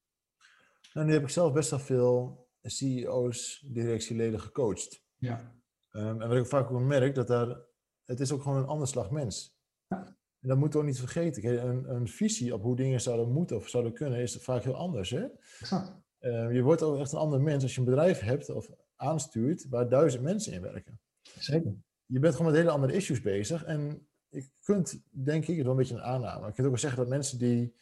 [0.94, 5.04] Nou, nu heb ik zelf best wel veel CEO's, directieleden gecoacht.
[5.18, 5.56] Ja.
[5.92, 7.58] Um, en wat ik vaak ook merk, dat daar,
[8.06, 9.58] het is ook gewoon een ander slag mens.
[9.88, 10.18] Ja.
[10.40, 11.68] En dat moeten we ook niet vergeten.
[11.68, 15.10] Een, een, visie op hoe dingen zouden moeten of zouden kunnen, is vaak heel anders.
[15.10, 15.26] Hè?
[15.60, 15.94] Exact.
[16.20, 19.68] Um, je wordt ook echt een ander mens als je een bedrijf hebt of aanstuurt
[19.70, 21.00] waar duizend mensen in werken.
[21.22, 21.76] Zeker.
[22.06, 23.64] Je bent gewoon met hele andere issues bezig.
[23.64, 26.46] En je kunt, denk ik, het wel een beetje een aanname.
[26.48, 27.76] Je kunt ook wel zeggen dat mensen die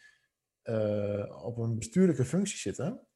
[0.63, 3.07] uh, op een bestuurlijke functie zitten,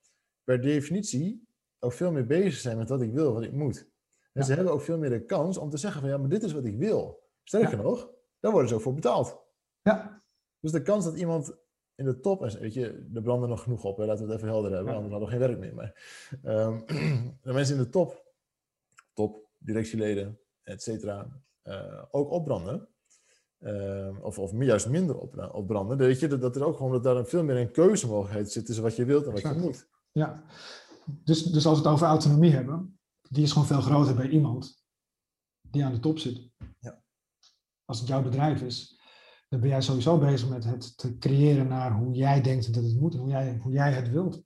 [0.44, 1.48] per definitie
[1.80, 3.90] ook veel meer bezig zijn met wat ik wil, wat ik moet.
[4.34, 6.44] En ze hebben ook veel meer de kans om te zeggen van ja, maar dit
[6.44, 7.24] is wat ik wil.
[7.44, 9.44] Sterker nog, daar worden ze ook voor betaald.
[9.82, 10.24] Ja.
[10.60, 11.58] Dus de kans dat iemand
[11.96, 14.54] in de top, weet je, er branden nog genoeg op, hè, laten we het even
[14.54, 15.76] helder hebben, anders hadden we geen werk meer.
[15.76, 15.94] Maar
[16.44, 16.86] um,
[17.42, 18.34] de mensen in de top,
[19.14, 22.88] top, directieleden, et cetera, uh, ook opbranden.
[23.60, 25.98] Uh, of, of juist minder op, opbranden.
[25.98, 28.66] Dan weet je, dat, dat er ook gewoon dat daar veel meer een keuzemogelijkheid zit
[28.66, 29.88] tussen wat je wilt en wat je moet.
[30.12, 30.44] Ja,
[31.06, 33.00] dus, dus als we het over autonomie hebben,
[33.30, 34.84] die is gewoon veel groter bij iemand
[35.62, 36.50] die aan de top zit.
[36.80, 37.02] Ja.
[37.86, 39.00] Als het jouw bedrijf is,
[39.50, 43.00] dan ben jij sowieso bezig met het te creëren naar hoe jij denkt dat het
[43.00, 44.44] moet en hoe jij, hoe jij het wilt.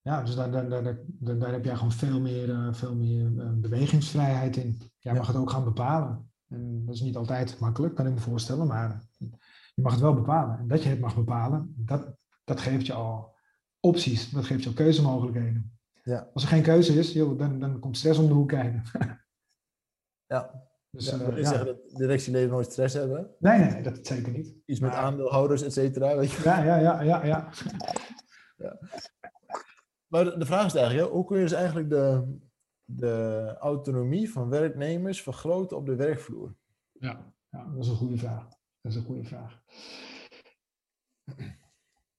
[0.00, 3.30] Ja, dus daar, daar, daar, daar, daar heb jij gewoon veel meer, uh, veel meer
[3.30, 4.80] uh, bewegingsvrijheid in.
[4.98, 6.31] Jij mag het ook gaan bepalen.
[6.52, 9.06] En dat is niet altijd makkelijk, kan ik me voorstellen, maar
[9.74, 10.58] je mag het wel bepalen.
[10.58, 13.34] En dat je het mag bepalen, dat, dat geeft je al
[13.80, 14.30] opties.
[14.30, 15.78] Dat geeft je keuzemogelijkheden.
[16.02, 16.30] Ja.
[16.34, 18.82] Als er geen keuze is, joh, dan, dan komt stress om de hoek kijken.
[20.26, 20.70] ja.
[20.90, 21.44] Dus, ja, uh, ja.
[21.44, 23.30] zeggen dat directieleden nooit stress hebben?
[23.38, 24.54] Nee, nee, dat zeker niet.
[24.66, 26.42] Iets met aandeelhouders, et cetera, weet je.
[26.42, 27.50] Ja, ja, ja, ja, ja.
[30.06, 32.36] Maar de- vraag is eigenlijk, hoe kun je dus eigenlijk de,
[32.84, 36.54] de autonomie van werknemers vergroten op de werkvloer?
[36.92, 38.48] Ja, ja, dat is een goede vraag.
[38.80, 39.62] Dat is een goede vraag.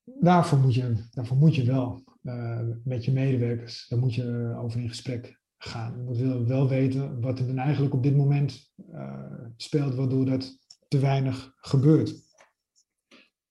[0.03, 4.79] Daarvoor moet je, daarvoor moet je wel eh, met je medewerkers, daar moet je over
[4.79, 5.97] in gesprek gaan.
[5.97, 10.57] Je moet wel, weten wat er dan eigenlijk op dit moment eh, speelt, waardoor dat
[10.87, 12.31] te weinig gebeurt.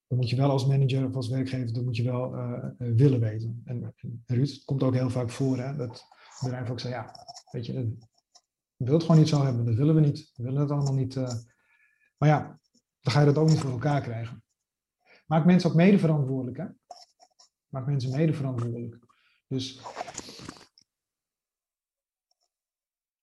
[0.07, 3.21] Dan moet je wel als manager of als werkgever, dat moet je wel eh, willen
[3.21, 3.63] weten.
[3.65, 6.05] En, en Ruud, het komt ook heel vaak voor hè, dat
[6.43, 7.73] bedrijven ook zeggen, ja, weet je,
[8.77, 10.31] willen het gewoon niet zo hebben, dat willen we niet.
[10.35, 11.17] We willen het allemaal niet.
[11.17, 11.35] eh.
[12.17, 12.61] Maar ja,
[13.01, 14.45] dan ga je dat ook niet voor elkaar krijgen.
[15.27, 16.57] Maak mensen ook mede verantwoordelijk.
[16.57, 16.67] Hè?
[17.69, 18.99] Maak mensen mede verantwoordelijk.
[19.47, 19.81] Dus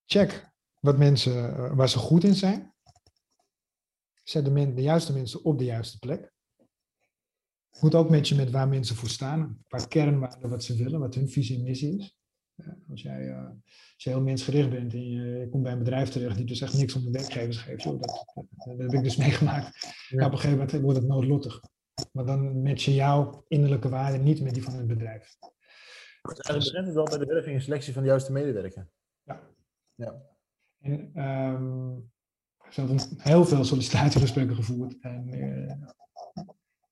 [0.05, 2.73] check wat mensen, eh, waar ze goed in zijn.
[4.23, 6.33] Zet de, de juiste mensen op de juiste plek.
[7.79, 9.63] Moet ook matchen met waar mensen voor staan.
[9.67, 12.18] Qua kernwaarden, wat ze willen, wat hun visie en missie is.
[12.65, 13.45] Ja, als, jij, eh,
[13.93, 16.61] als je heel mensgericht bent en je, je komt bij een bedrijf terecht die dus
[16.61, 19.95] echt niks om de werkgevers geeft, joh, dat, dat, dat heb ik dus meegemaakt.
[20.09, 20.25] Ja.
[20.25, 21.61] op een gegeven moment wordt het noodlottig.
[22.11, 25.37] Maar dan matchen jouw innerlijke waarden niet met die van het bedrijf.
[26.21, 28.87] Dus eigenlijk begint het wel bij de werving en selectie van de juiste medewerker.
[30.79, 31.97] En ehm
[32.69, 34.99] ik heb heel veel sollicitatiegesprekken gevoerd.
[34.99, 36.43] En eh,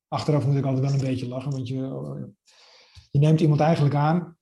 [0.07, 1.75] achteraf moet ik altijd wel een beetje lachen, want je,
[3.11, 4.36] je neemt iemand eigenlijk aan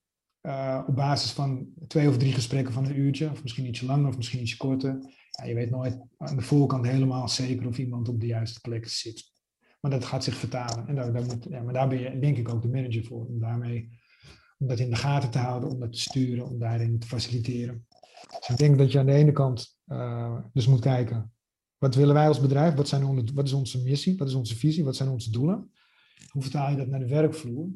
[0.46, 4.08] eh, op basis van twee of drie gesprekken van een uurtje, of misschien ietsje langer
[4.08, 5.00] of misschien ietsje korter.
[5.32, 8.88] Ja, je weet nooit aan de voorkant helemaal zeker of iemand op de juiste plek
[8.88, 9.32] zit.
[9.80, 10.88] Maar dat gaat zich vertalen.
[10.88, 13.26] En daar, moet, ja, maar daar ben je denk ik ook de manager voor.
[13.26, 13.89] Om daarmee
[14.58, 17.86] om dat in de gaten te houden, om dat te sturen, om daarin te faciliteren.
[18.39, 21.34] Dus ik denk dat je aan de ene kant uh, dus moet kijken,
[21.78, 22.74] wat willen wij als bedrijf?
[22.74, 24.18] Wat, zijn onze, wat is onze missie?
[24.18, 24.84] Wat is onze visie?
[24.84, 25.72] Wat zijn onze doelen?
[26.30, 27.68] Hoe vertaal je dat naar de werkvloer?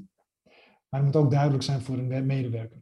[0.89, 2.81] Maar het moet ook duidelijk zijn voor een medewerker.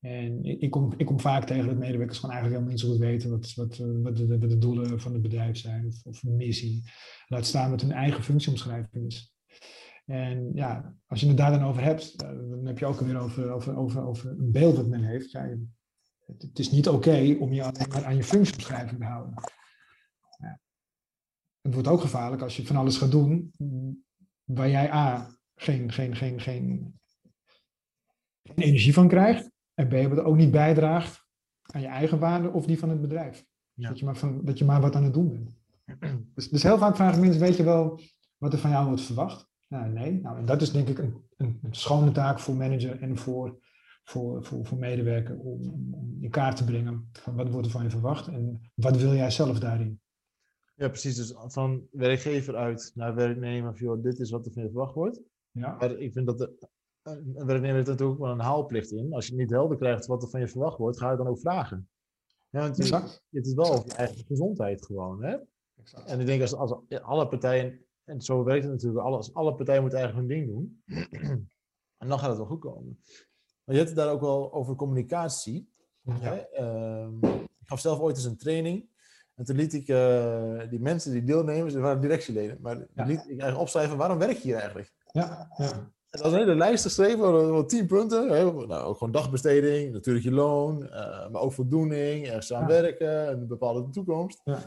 [0.00, 3.06] En ik kom, ik kom vaak tegen dat medewerkers gewoon eigenlijk helemaal niet zo goed
[3.08, 6.90] weten wat, wat, wat, de, wat de doelen van het bedrijf zijn of, of missie.
[7.26, 9.34] Laat staan met hun eigen functieomschrijving is.
[10.04, 13.18] En ja, als je het daar dan over hebt, eh, dan heb je ook weer
[13.18, 15.32] over, over, over, over een beeld dat men heeft.
[15.32, 19.34] Het, is niet oké om je alleen maar aan je functieomschrijving te houden.
[20.38, 20.60] Ja.
[21.60, 23.52] Het wordt ook gevaarlijk als je van alles gaat doen
[24.44, 26.98] waar jij A, geen, geen, geen, geen,
[28.42, 29.50] geen energie van krijgt.
[29.74, 31.26] En B, wat ook niet bijdraagt
[31.62, 33.44] aan je eigen waarde of die van het bedrijf.
[33.72, 33.88] Ja.
[33.88, 35.56] Dat, je maar van, dat je maar wat aan het doen bent.
[36.34, 38.00] Dus, dus heel vaak vragen mensen, weet je wel
[38.36, 39.48] wat er van jou wordt verwacht?
[39.68, 40.20] Nou, nee.
[40.20, 43.58] Nou, en dat is denk ik een, een, een schone taak voor manager en voor,
[44.04, 47.82] voor, voor, voor medewerker om, om in kaart te brengen van wat wordt er van
[47.82, 50.00] je verwacht en wat wil jij zelf daarin.
[50.74, 51.16] Ja, precies.
[51.16, 55.20] Dus van werkgever uit naar werknemer, joh, dit is wat er van je verwacht wordt.
[55.56, 55.76] Ja.
[55.78, 56.68] Maar ik vind dat de,
[57.02, 59.12] een werknemer heeft natuurlijk wel een haalplicht in.
[59.12, 61.40] Als je niet helder krijgt wat er van je verwacht wordt, ga je dan ook
[61.40, 61.88] vragen.
[62.48, 63.22] Ja, want exact.
[63.30, 65.24] het is wel over je eigen gezondheid gewoon.
[65.24, 65.36] Hè?
[65.76, 66.08] Exact.
[66.08, 69.80] En ik denk als, als alle partijen, en zo werkt het natuurlijk, alle, alle partijen
[69.80, 70.82] moeten eigenlijk hun ding doen.
[72.02, 72.98] en dan gaat het wel goed komen.
[73.64, 75.74] Maar je hebt het daar ook wel over communicatie.
[76.00, 76.48] Ja.
[76.58, 77.08] Uh,
[77.58, 78.88] ik gaf zelf ooit eens een training.
[79.34, 82.58] En toen liet ik uh, die mensen, die deelnemers, die waren directieleden.
[82.60, 83.04] Maar ja.
[83.04, 84.94] liet ik eigenlijk opschrijven, waarom werk je hier eigenlijk?
[85.16, 85.72] Ja, ja.
[85.72, 88.26] En dat was een hele lijst geschreven, wel tien punten.
[88.26, 93.46] Nou, ook gewoon dagbesteding, natuurlijk je loon, uh, maar ook voldoening, ergens aan werken, een
[93.46, 94.40] bepaalde toekomst.
[94.44, 94.58] Ja.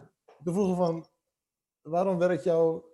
[0.43, 1.08] Toen vroegen van,
[1.82, 2.88] waarom werkt jouw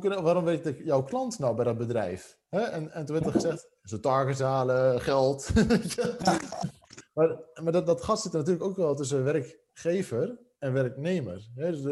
[0.00, 2.38] waarom werkt jouw klant nou bij dat bedrijf?
[2.48, 5.50] En, en toen werd er gezegd, ze targets halen, geld.
[7.14, 11.48] maar maar dat, dat gat zit er natuurlijk ook wel tussen werkgever en werknemer.
[11.54, 11.84] Dus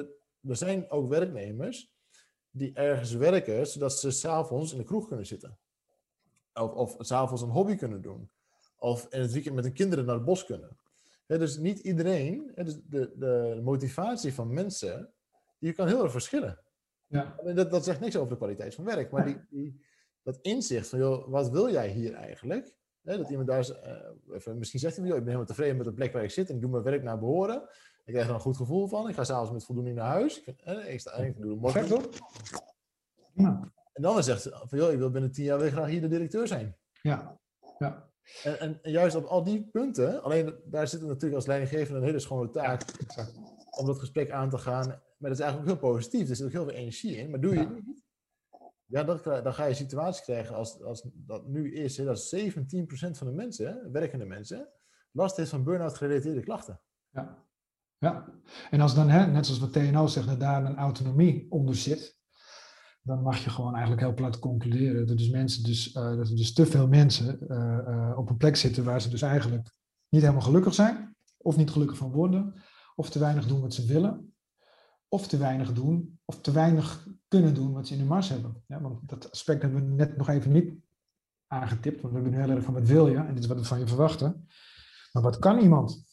[0.43, 1.96] er zijn ook werknemers
[2.57, 5.59] die ergens werken, zodat ze s'avonds in de kroeg kunnen zitten.
[6.55, 8.31] Of, of s'avonds een hobby kunnen doen.
[8.79, 10.79] Of in het weekend met hun kinderen naar het bos kunnen.
[11.27, 15.13] dus niet iedereen, dus de, de motivatie van mensen,
[15.59, 16.61] die kan heel erg verschillen.
[17.07, 17.37] Ja.
[17.55, 19.81] Dat, dat zegt niks over de kwaliteit van werk, maar die, die,
[20.23, 22.75] dat inzicht van, joh, wat wil jij hier eigenlijk?
[23.03, 25.93] dat iemand daar, uh, even, misschien zegt hij, joh, ik ben helemaal tevreden met de
[25.93, 27.69] plek waar ik zit en ik doe mijn werk naar behoren.
[28.07, 29.09] Ik krijg er een goed gevoel van.
[29.09, 30.43] Ik ga s'avonds met voldoening naar huis.
[30.43, 32.11] Ik, eh, ik, sta, ik doe de morgen.
[33.35, 33.73] Ja.
[33.93, 36.09] En dan zegt ze van, joh, ik wil binnen tien jaar weer graag hier de
[36.09, 36.77] directeur zijn.
[37.03, 37.41] Ja,
[37.79, 38.11] ja.
[38.43, 42.19] En, en, juist op al die punten, alleen daar zit natuurlijk als leidinggever een hele
[42.19, 42.83] schone taak
[43.71, 44.87] om dat gesprek aan te gaan.
[44.87, 46.29] Maar dat is eigenlijk ook heel positief.
[46.29, 47.31] Er zit ook heel veel energie in.
[47.31, 48.05] Maar doe je het niet,
[48.85, 52.35] ja, dan, dan ga je een situatie krijgen als, als dat nu is, hè, dat
[52.37, 52.39] 17%
[53.11, 54.69] van de mensen, werkende mensen,
[55.11, 56.81] last heeft van burn-out gerelateerde klachten.
[57.11, 57.46] Ja.
[57.99, 58.29] Ja,
[58.71, 62.17] en als dan, hè, net zoals wat TNO zegt, dat daar een autonomie onder zit,
[63.03, 66.37] dan mag je gewoon eigenlijk heel plat concluderen dat, dus mensen dus, uh, dat er
[66.37, 69.71] dus te veel mensen uh, uh, op een plek zitten waar ze dus eigenlijk
[70.09, 72.55] niet helemaal gelukkig zijn, of niet gelukkig van worden,
[72.95, 74.35] of te weinig doen wat ze willen,
[75.09, 78.63] of te weinig doen, of te weinig kunnen doen wat ze in de mars hebben.
[78.67, 80.75] Ja, want dat aspect hebben we net nog even niet
[81.47, 83.59] aangetipt, want we hebben nu heel erg van wat wil je, en dit is wat
[83.59, 84.47] we van je verwachten.
[85.13, 86.05] Maar wat kan iemand?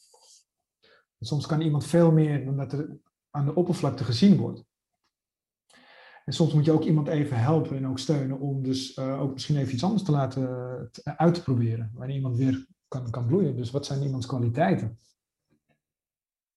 [1.26, 2.98] Soms kan iemand veel meer dan dat er
[3.30, 4.66] aan de oppervlakte gezien wordt.
[6.26, 9.34] En soms moet je ook iemand even helpen en ook steunen om dus uh, ook
[9.34, 10.44] misschien even iets anders te laten
[10.92, 11.92] te, uit te proberen.
[11.94, 13.56] Wanneer iemand weer kan, kan bloeien.
[13.56, 15.00] Dus wat zijn iemands kwaliteiten?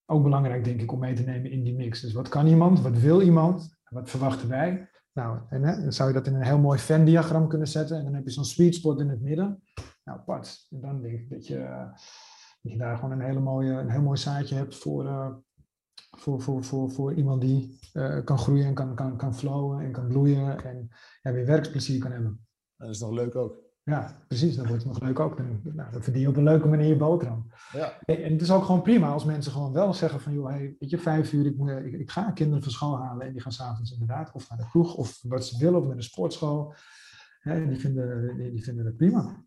[0.07, 2.01] Ook belangrijk denk ik om mee te nemen in die mix.
[2.01, 2.81] Dus wat kan iemand?
[2.81, 3.77] Wat wil iemand?
[3.89, 4.91] Wat verwachten wij?
[5.12, 7.99] Nou, en hè, dan zou je dat in een heel mooi Venn-diagram kunnen zetten.
[7.99, 9.62] En dan heb je zo'n sweet spot in het midden.
[10.05, 10.67] Nou, pas.
[10.71, 11.89] En dan denk ik dat je
[12.67, 15.35] dat je daar gewoon een, hele mooie, een heel mooi zaadje hebt voor, uh,
[16.11, 19.93] voor, voor, voor, voor iemand die uh, kan groeien en kan, kan, kan flowen en
[19.93, 20.89] kan bloeien en
[21.23, 22.47] ja, weer werksplezier kan hebben.
[22.77, 23.64] Dat is nog leuk ook.
[23.83, 24.57] Ja, precies.
[24.57, 25.37] Dan wordt het nog leuk ook.
[25.37, 27.47] Dan, nou, dan verdien je op een leuke manier je boterham.
[27.73, 28.01] Ja.
[28.05, 30.91] En het is ook gewoon prima als mensen gewoon wel zeggen van, joh, hey, weet
[30.91, 33.93] je, vijf uur, ik, ik, ik ga kinderen van school halen en die gaan s'avonds
[33.93, 36.75] inderdaad of naar de kroeg of wat ze willen of naar de sportschool.
[37.41, 39.45] Hè, die, vinden, die, die vinden dat prima.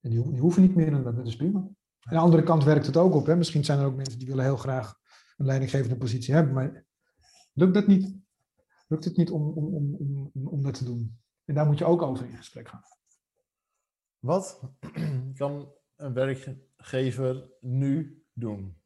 [0.00, 1.68] En die, die hoeven niet meer dan dat, dat is prima.
[2.06, 3.26] Aan de andere kant werkt het ook op.
[3.26, 3.36] Hè?
[3.36, 4.98] Misschien zijn er ook mensen die willen heel graag
[5.36, 6.86] een leidinggevende positie hebben, maar
[7.52, 8.16] lukt dat niet?
[8.88, 11.20] Lukt het niet om, om, om, om, om dat te doen?
[11.44, 12.82] En daar moet je ook over in gesprek gaan.
[14.18, 14.60] Wat
[15.34, 18.76] kan een werkgever nu doen?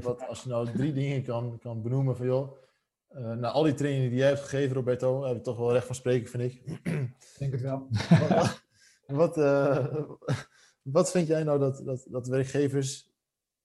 [0.00, 2.60] Wat, als je nou drie dingen kan, kan benoemen van joh,
[3.16, 5.86] Uh, na al die trainingen die jij hebt gegeven, Roberto, heb je toch wel recht
[5.86, 6.80] van spreken, vind ik.
[6.84, 7.88] Ik denk het wel.
[8.28, 8.62] wat,
[9.06, 10.10] wat, uh,
[10.82, 13.12] wat, vind jij nou dat, dat, dat werkgevers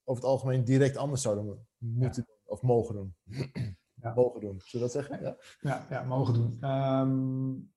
[0.03, 2.33] over het algemeen direct anders zouden moeten ja.
[2.45, 3.15] of mogen doen?
[4.01, 4.13] Ja.
[4.13, 5.25] Mogen doen, zullen we dat zeggen?
[5.25, 6.71] Ja, ja, ja mogen doen.
[6.71, 7.71] Um,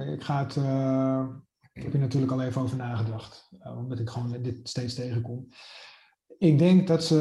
[0.00, 0.56] ik ga het.
[0.56, 1.26] Uh,
[1.72, 5.48] ik heb hier natuurlijk al even over nagedacht, uh, omdat ik gewoon dit steeds tegenkom.
[6.38, 7.18] Ik denk dat ze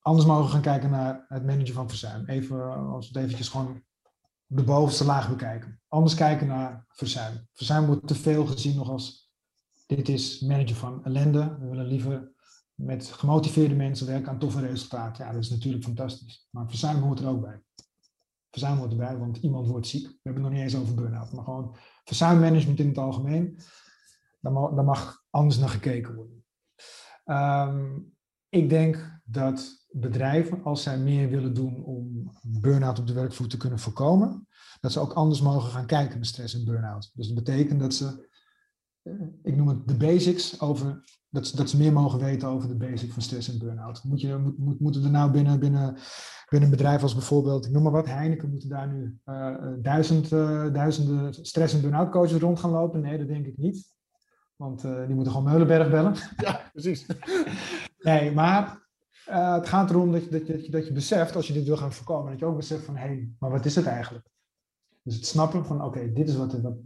[0.00, 2.26] anders mogen gaan kijken naar het managen van verzuim.
[2.26, 3.82] Even, als we het eventjes gewoon
[4.46, 5.80] de bovenste laag bekijken.
[5.88, 7.46] Anders kijken naar verzuim.
[7.52, 9.29] Verzuim wordt te veel gezien nog als
[9.96, 11.56] dit is managen van ellende.
[11.60, 12.32] We willen liever
[12.74, 15.24] met gemotiveerde mensen werken aan toffe resultaten.
[15.24, 16.48] Ja, dat is natuurlijk fantastisch.
[16.50, 17.62] Maar verzuim hoort er ook bij.
[18.50, 20.06] Verzuim hoort erbij, want iemand wordt ziek.
[20.06, 23.58] We hebben het nog niet eens over burn-out, maar gewoon verzuimmanagement in het algemeen.
[24.40, 26.44] Daar mag, mag anders naar gekeken worden.
[27.24, 28.14] Um,
[28.48, 33.56] ik denk dat bedrijven, als zij meer willen doen om burn-out op de werkvloer te
[33.56, 34.48] kunnen voorkomen,
[34.80, 37.10] dat ze ook anders mogen gaan kijken naar stress en burn-out.
[37.14, 38.28] Dus dat betekent dat ze,
[39.42, 42.76] ik noem het de basics over, dat ze, dat ze meer mogen weten over de
[42.76, 44.04] basics van stress en burn-out.
[44.04, 45.96] Moet je, moet, moet, moeten er nou binnen, binnen,
[46.48, 50.32] binnen een bedrijf als bijvoorbeeld, ik noem maar wat, Heineken, moeten daar nu uh, duizend,
[50.32, 53.00] uh, duizenden stress- en burn-out coaches rond gaan lopen?
[53.00, 53.88] Nee, dat denk ik niet.
[54.56, 56.14] Want uh, die moeten gewoon Meulenberg bellen.
[56.36, 57.06] Ja, precies.
[57.98, 58.88] nee, maar
[59.24, 61.92] het gaat erom dat je, dat, je, dat je beseft, als je dit wil gaan
[61.92, 64.29] voorkomen, dat je ook beseft van, hé, hey, maar wat is het eigenlijk?
[65.02, 66.76] Dus het snappen van, oké, dit is wat, wat,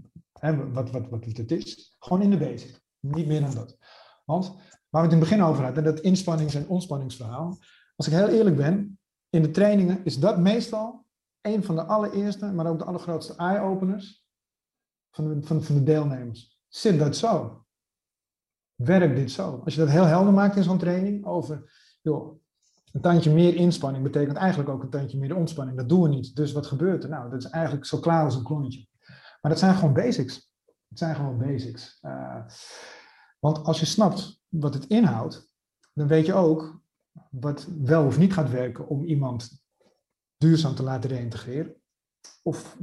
[0.73, 1.97] wat, wat, wat het is.
[1.99, 2.81] Gewoon in de basic.
[3.01, 3.77] Niet meer dan dat.
[4.25, 4.47] Want
[4.89, 7.59] waar we het in het begin over hadden, dat inspannings- en ontspanningsverhaal.
[7.97, 8.99] Als ik heel eerlijk ben,
[9.31, 11.07] in de trainingen is dat meestal
[11.41, 14.25] een van de allereerste, maar ook de allergrootste eye-openers
[15.11, 16.59] van van, van de deelnemers.
[16.69, 17.65] Zit dat zo?
[18.75, 19.61] Werkt dit zo?
[19.65, 22.44] Als je dat heel helder maakt in zo'n training over, joh,
[22.95, 25.77] een tandje meer inspanning betekent eigenlijk ook een tandje meer ontspanning.
[25.77, 26.37] Dat doen we niet.
[26.37, 27.09] Dus wat gebeurt er?
[27.09, 28.87] Nou, dat is eigenlijk zo klaar als een klontje.
[29.41, 30.53] Maar dat zijn gewoon basics.
[30.89, 31.99] Het zijn gewoon basics.
[32.03, 32.45] Uh,
[33.39, 35.53] want als je snapt wat het inhoudt,
[35.93, 36.83] dan weet je ook
[37.31, 39.63] wat wel of niet gaat werken om iemand
[40.37, 41.75] duurzaam te laten reïntegreren.
[42.43, 42.79] Of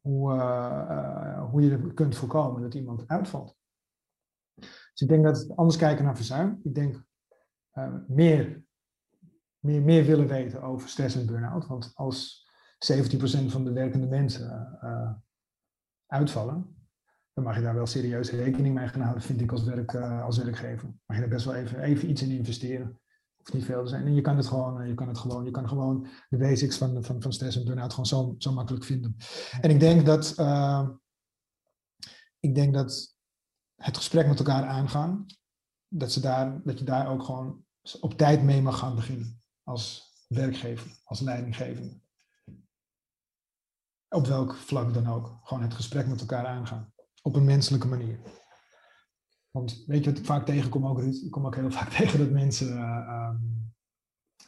[0.00, 3.56] hoe, uh, uh, hoe je kunt voorkomen dat iemand uitvalt.
[4.54, 6.60] Dus ik denk dat anders kijken naar verzuim.
[6.62, 7.04] Ik denk
[8.06, 8.64] meer,
[9.64, 11.66] meer, willen weten over stress en burn-out.
[11.66, 12.48] Want als
[12.92, 15.12] 17% van de werkende mensen uh,
[16.06, 16.76] uitvallen,
[17.32, 20.22] dan mag je daar wel serieus rekening mee gaan houden, vind ik als, werk, uh,
[20.24, 20.94] als werkgever.
[21.06, 23.00] Mag je er best wel even, even iets in investeren.
[23.36, 24.06] Hoeft niet veel te zijn.
[24.06, 27.04] En je kan het gewoon, je kan het gewoon, je kan gewoon de basics van,
[27.04, 29.16] van, van stress en burn-out gewoon zo, zo makkelijk vinden.
[29.60, 30.34] En ik denk dat,
[32.40, 33.16] ik denk dat
[33.74, 35.26] het gesprek met elkaar aangaan.
[35.88, 37.64] Dat, ze daar, dat je daar ook gewoon
[38.00, 39.42] op tijd mee mag gaan beginnen.
[39.64, 42.00] Als werkgever, als leidinggevende.
[44.08, 45.38] Op welk vlak dan ook.
[45.42, 46.92] Gewoon het gesprek met elkaar aangaan.
[47.22, 48.20] Op een menselijke manier.
[49.50, 51.14] Want weet je wat ik vaak tegenkom ook, Ruud?
[51.14, 52.68] Ik kom ook heel vaak tegen dat mensen...
[52.68, 53.72] Uh, um,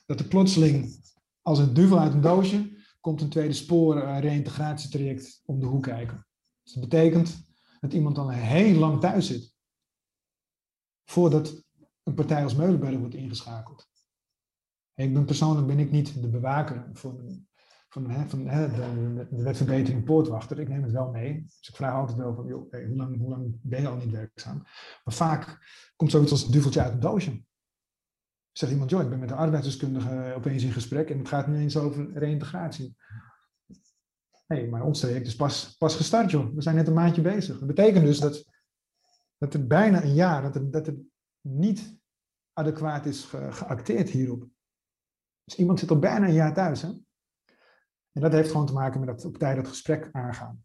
[0.06, 1.04] dat er plotseling,
[1.42, 2.84] als een duvel uit een doosje...
[3.00, 6.26] komt een tweede spoor uh, reïntegratietraject om de hoek kijken.
[6.62, 7.44] Dus dat betekent
[7.80, 9.54] dat iemand dan heel lang thuis zit.
[11.04, 11.64] Voordat
[12.02, 13.88] een partij als Meulenberg wordt ingeschakeld.
[14.97, 17.47] Ik ben persoonlijk ben ik niet de bewaker van,
[17.88, 20.59] van, hè, van hè, de, wetverbetering poortwachter.
[20.59, 21.42] Ik neem het wel mee.
[21.42, 24.11] Dus ik vraag altijd wel van, joh, hoe, lang, hoe lang ben je al niet
[24.11, 24.57] werkzaam?
[25.05, 25.59] Maar vaak
[25.97, 27.44] komt zoiets als een duveltje uit een doosje.
[28.53, 31.57] Zegt iemand, joh, ik ben met de arbeidsdeskundige opeens in gesprek en het gaat nu
[31.57, 32.97] eens over reïntegratie
[34.47, 36.55] hey, maar ons traject is pas, pas gestart, joh.
[36.55, 37.59] We zijn net een maandje bezig.
[37.59, 38.44] Dat betekent dus dat,
[39.38, 40.92] dat er bijna een jaar, dat er, dat
[41.40, 41.99] niet
[42.53, 44.49] adequaat is ge, geacteerd hierop.
[45.47, 46.88] Dus iemand zit al bijna een jaar thuis, hè?
[48.12, 50.64] En dat heeft gewoon te maken met dat op tijd het gesprek aangaan.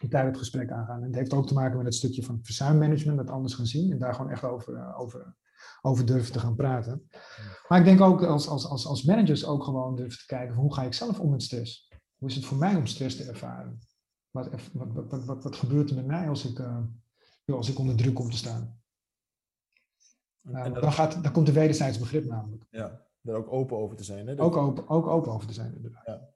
[0.00, 1.00] Op tijd het gesprek aangaan.
[1.00, 3.92] En het heeft ook te maken met het stukje van verzuimmanagement, dat anders gaan zien
[3.92, 5.36] en daar gewoon echt over, over,
[5.82, 7.08] over durven te gaan praten.
[7.68, 10.62] Maar ik denk ook als, als, als, als managers ook gewoon durven te kijken van
[10.62, 11.92] hoe ga ik zelf om met stress?
[12.16, 13.78] Hoe is het voor mij om stress te ervaren?
[14.30, 16.84] Wat, wat, wat, wat, wat gebeurt er met mij als ik, uh,
[17.46, 18.82] als ik onder druk kom te staan?
[20.42, 22.66] Uh, dan, gaat, dan komt de wederzijds begrip namelijk.
[22.70, 24.26] Ja, daar ook open over te zijn.
[24.26, 24.40] Hè?
[24.40, 26.06] Ook, open, ook open over te zijn, inderdaad.
[26.06, 26.30] Ja.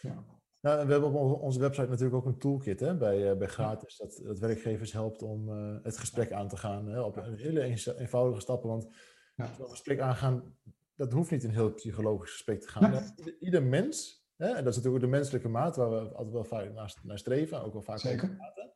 [0.00, 0.24] ja.
[0.60, 3.96] Nou, we hebben op onze website natuurlijk ook een toolkit hè, bij, uh, bij gratis,
[3.96, 7.62] dat, dat werkgevers helpt om uh, het gesprek aan te gaan hè, op een hele
[7.96, 8.68] eenvoudige stappen.
[8.68, 8.88] Want
[9.36, 9.54] ja.
[9.56, 10.56] zo'n gesprek aangaan,
[10.94, 12.92] dat hoeft niet een heel psychologisch gesprek te gaan.
[12.92, 13.14] Ja.
[13.16, 14.46] Ieder, ieder mens Hè?
[14.46, 17.62] En dat is natuurlijk de menselijke maat waar we altijd wel vaak naar, naar streven,
[17.62, 18.36] ook wel vaak Zeker.
[18.36, 18.72] praten.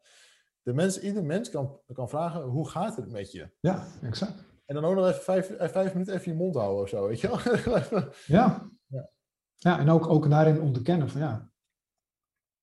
[0.63, 3.51] De mens, ieder mens kan, kan vragen, hoe gaat het met je?
[3.61, 4.45] Ja, exact.
[4.65, 7.21] En dan ook nog even vijf, vijf minuten even je mond houden of zo, weet
[7.21, 7.39] je wel?
[8.39, 8.71] ja.
[8.87, 9.11] ja.
[9.57, 11.51] Ja, en ook, ook daarin onderkennen van ja.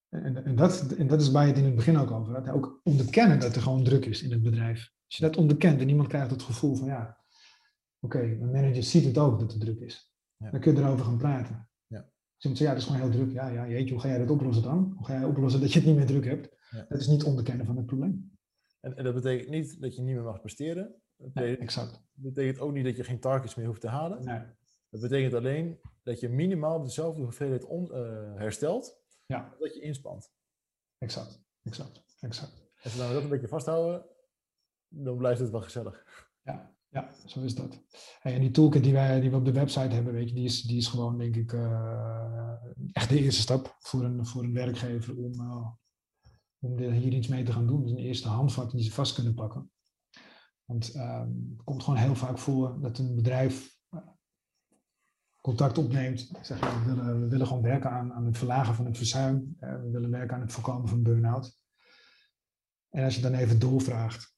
[0.09, 2.49] En, en, dat, en dat is waar je het in het begin ook over had.
[2.49, 4.91] Ook onderkennen dat er gewoon druk is in het bedrijf.
[5.05, 7.17] Als je dat onderkent en niemand krijgt het gevoel van ja,
[7.99, 10.13] oké, okay, mijn manager ziet het ook dat er druk is.
[10.37, 10.51] Ja.
[10.51, 11.69] Dan kun je erover gaan praten.
[11.87, 11.99] Ja.
[11.99, 13.31] Dus iemand zegt, ja, dat is gewoon heel druk.
[13.31, 14.93] Ja, ja, jeetje, hoe ga jij dat oplossen dan?
[14.97, 16.57] Hoe ga jij oplossen dat je het niet meer druk hebt?
[16.69, 16.85] Ja.
[16.89, 18.37] Dat is niet onderkennen van het probleem.
[18.79, 20.95] En, en, dat betekent niet dat je niet meer mag presteren.
[21.19, 21.91] Dat betekent, nee, exact.
[21.91, 24.23] Dat betekent ook niet dat je geen targets meer hoeft te halen.
[24.23, 24.41] Nee.
[24.89, 29.55] Dat betekent alleen dat je minimaal dezelfde hoeveelheid on, uh, herstelt ja.
[29.59, 30.33] dat je inspant.
[30.97, 32.67] Exact, exact, exact.
[32.83, 34.05] Als we dat een beetje vasthouden,
[34.87, 36.27] dan blijft het wel gezellig.
[36.43, 37.81] Ja, ja zo is dat.
[38.21, 40.61] en die toolkit die, wij, die we op de website hebben, weet je, die, is,
[40.61, 42.53] die is gewoon, denk ik, uh,
[42.91, 45.67] echt de eerste stap voor een, voor een werkgever om, uh,
[46.59, 47.81] om hier iets mee te gaan doen.
[47.81, 49.71] Dus een eerste handvat die ze vast kunnen pakken.
[50.69, 53.77] Want uh, het komt gewoon heel vaak voor dat een bedrijf
[55.41, 56.31] contact opneemt.
[56.41, 59.55] Zeg, we, willen, we willen gewoon werken aan, aan het verlagen van het verzuim.
[59.59, 61.57] we willen werken aan het voorkomen van burn-out.
[62.89, 64.35] En als je dan even doorvraagt,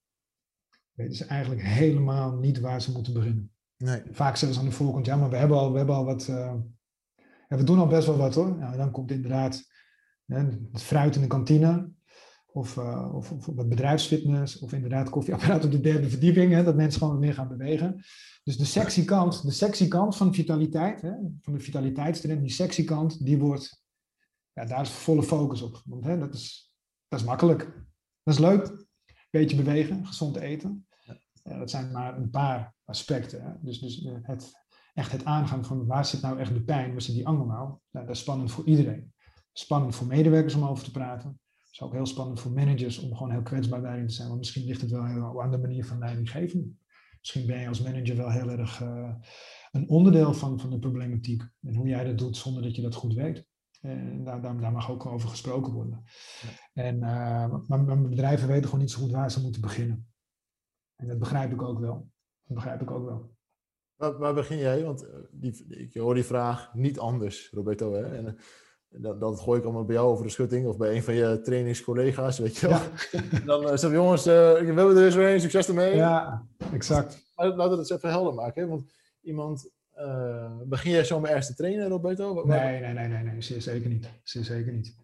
[0.91, 3.51] weten ze eigenlijk helemaal niet waar ze moeten beginnen.
[3.77, 4.01] Nee.
[4.11, 6.27] Vaak zeggen ze aan de voorkant, ja, maar we hebben al, we hebben al wat.
[6.27, 6.53] Uh,
[7.47, 8.57] ja, we doen al best wel wat hoor.
[8.57, 9.63] Nou, dan komt inderdaad
[10.25, 11.91] het fruit in de kantine.
[12.53, 14.59] Of, uh, of, of, wat bedrijfsfitness.
[14.59, 16.53] Of inderdaad koffieapparaat op de derde verdieping.
[16.53, 18.03] Hè, dat mensen gewoon meer gaan bewegen.
[18.43, 22.83] Dus de sexy kant, de sexy kant van vitaliteit, hè, van de vitaliteitstrend, die sexy
[22.83, 23.83] kant, die wordt,
[24.53, 25.81] ja, daar is volle focus op.
[25.85, 26.75] Want hè, dat, is,
[27.07, 27.59] dat is makkelijk.
[28.23, 28.85] Dat is leuk.
[29.29, 30.87] Beetje bewegen, gezond eten.
[31.43, 33.43] Ja, dat zijn maar een paar aspecten.
[33.43, 33.51] Hè.
[33.61, 34.51] Dus, dus eh, het,
[34.93, 37.67] echt het aangaan van waar zit nou echt de pijn, waar zit die angel nou?
[37.91, 38.05] nou?
[38.05, 39.13] Dat is spannend voor iedereen.
[39.53, 41.39] Spannend voor medewerkers om over te praten.
[41.71, 44.27] Het is ook heel spannend voor managers om gewoon heel kwetsbaar daarin te zijn.
[44.27, 46.79] Want misschien ligt het wel heel aan de manier van leidinggeven.
[47.19, 49.13] Misschien ben je als manager wel heel erg uh,
[49.71, 51.43] een onderdeel van, van de problematiek.
[51.61, 53.47] En hoe jij dat doet zonder dat je dat goed weet.
[53.81, 56.03] En daar, daar, daar mag ook over gesproken worden.
[56.73, 60.07] En, uh, maar, maar bedrijven weten gewoon niet zo goed waar ze moeten beginnen.
[60.95, 62.09] En dat begrijp ik ook wel.
[62.43, 63.35] Dat begrijp ik ook wel.
[63.95, 64.83] Waar, waar begin jij?
[64.83, 67.93] Want eh, die, ik hoor die vraag niet anders, Roberto.
[67.93, 68.15] Hè?
[68.15, 68.37] En,
[68.97, 71.41] dat, dat gooi ik allemaal bij jou over de schutting of bij een van je
[71.43, 72.79] trainingscollega's, weet je wel.
[73.11, 73.39] Ja.
[73.45, 75.95] Dan uh, zeg jongens, uh, ik wil er eens weer succes ermee.
[75.95, 77.31] Ja, exact.
[77.35, 78.61] Laten we het eens even helder maken.
[78.61, 78.67] Hè?
[78.67, 78.83] Want
[79.21, 82.45] iemand, uh, begin jij zo met eerste trainen, Roberto?
[82.45, 84.09] Nee, nee, nee, nee, nee, zeer zeker niet.
[84.23, 84.95] Zeer zeker niet.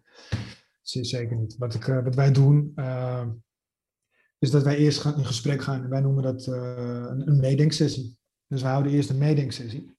[0.82, 1.56] Zeer zeker niet.
[1.58, 2.74] Wat, ik, wat wij doen,
[4.38, 5.82] is dat wij eerst gaan, in gesprek gaan.
[5.82, 8.18] En wij noemen dat een, een meedenksessie.
[8.46, 9.97] Dus we houden eerst een meedenksessie.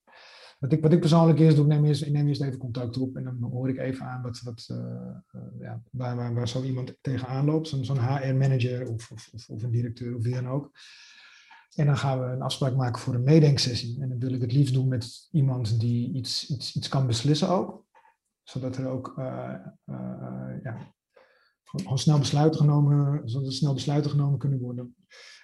[0.59, 3.23] Wat ik, wat ik persoonlijk eerst doe, neem eerst, neem eerst even contact op en
[3.23, 7.45] dan hoor ik even aan wat, wat, uh, ja, waar, waar, waar zo iemand tegenaan
[7.45, 7.67] loopt.
[7.67, 10.71] Zo'n zo'n HR-manager of, of, of, een directeur of wie dan ook.
[11.75, 14.01] En dan gaan we een afspraak maken voor een meedenksessie.
[14.01, 17.49] En dan wil ik het liefst doen met iemand die iets, iets, iets kan beslissen
[17.49, 17.85] ook.
[18.43, 19.55] Zodat er ook uh,
[20.63, 20.93] ja,
[21.63, 24.95] gewoon snel besluiten genomen, zodat snel besluiten genomen kunnen worden.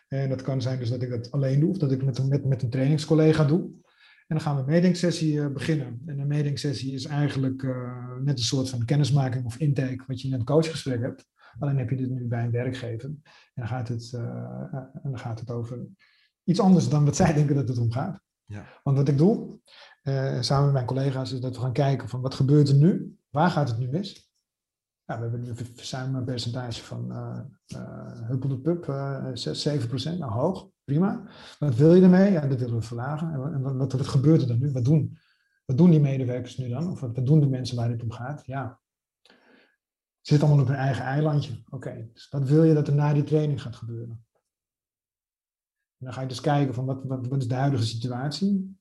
[0.08, 2.30] En dat kan zijn dus dat ik dat alleen doe, of dat ik het met,
[2.30, 3.84] met, met een trainingscollega doe.
[4.28, 6.02] En dan gaan we een meedenksessie uh, beginnen.
[6.06, 10.28] En een meedenksessie is eigenlijk uh, net een soort van kennismaking of intake wat je
[10.28, 11.26] in een coachgesprek hebt.
[11.60, 13.10] Alleen heb je dit nu bij een werkgever.
[13.10, 13.22] En
[13.54, 14.22] dan gaat het, uh,
[14.74, 15.86] en dan gaat het over
[16.44, 18.20] iets anders dan wat zij denken dat het om gaat.
[18.46, 18.66] Ja.
[18.84, 19.60] Want wat ik doe,
[20.40, 23.18] samen met mijn collega's, is dat we gaan kijken van wat gebeurt er nu?
[23.30, 24.32] Waar gaat het nu mis?
[25.06, 27.40] Ja, we hebben nu een verzuimpercentage van uh,
[27.80, 31.24] uh, Huppel de Pup, uh, 6, 7 procent, nou hoog prima.
[31.60, 32.32] Wat wil je ermee?
[32.32, 33.32] Ja, dat willen we verlagen.
[33.34, 34.72] En wat, wat, gebeurt er dan nu?
[34.72, 35.18] Wat doen,
[35.66, 36.92] wat doen die medewerkers nu dan?
[36.92, 38.46] Of wat, doen de mensen waar dit om gaat?
[38.46, 38.80] Ja,
[40.22, 41.64] ze zitten allemaal op hun eigen eilandje.
[41.70, 44.26] Oké, dus wat wil je dat er na die training gaat gebeuren?
[45.98, 48.78] En dan ga je dus kijken van wat, wat, is de huidige situatie?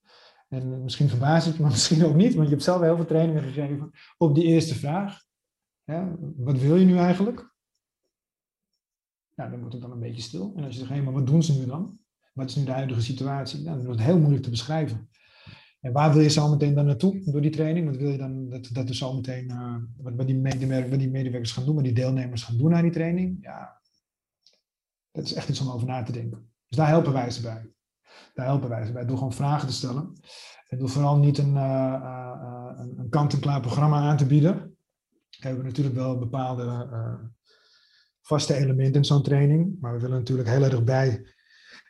[0.49, 3.05] En misschien verbaast het je, maar misschien ook niet, want je hebt zelf heel veel
[3.05, 5.23] trainingen gegeven op die eerste vraag.
[6.37, 7.54] Wat wil je nu eigenlijk?
[9.35, 10.53] Nou, dan wordt het dan een beetje stil.
[10.57, 11.99] En als je zegt, hé, maar wat doen ze nu dan?
[12.33, 13.63] Wat is nu de huidige situatie?
[13.63, 15.09] Nou, dan wordt het heel moeilijk te beschrijven.
[15.81, 17.87] En waar wil je zo meteen dan naartoe door die training?
[17.87, 21.11] Wat wil je dan dat, dat er zo meteen, uh, wat, die medewerkers, wat die
[21.11, 23.39] medewerkers gaan doen, wat die deelnemers gaan doen aan die training?
[23.41, 23.81] Ja,
[25.11, 26.53] dat is echt iets om over na te denken.
[26.69, 27.71] Dus daar helpen wij ze bij.
[28.35, 29.05] Daar helpen wij ze bij.
[29.05, 30.13] Door gewoon vragen te stellen.
[30.69, 34.77] En door vooral niet een, uh, een, een kant-en-klaar programma aan te bieden.
[35.39, 36.89] We hebben natuurlijk wel bepaalde
[38.27, 39.77] vaste elementen in zo'n training.
[39.81, 41.27] Maar we willen natuurlijk heel erg bij,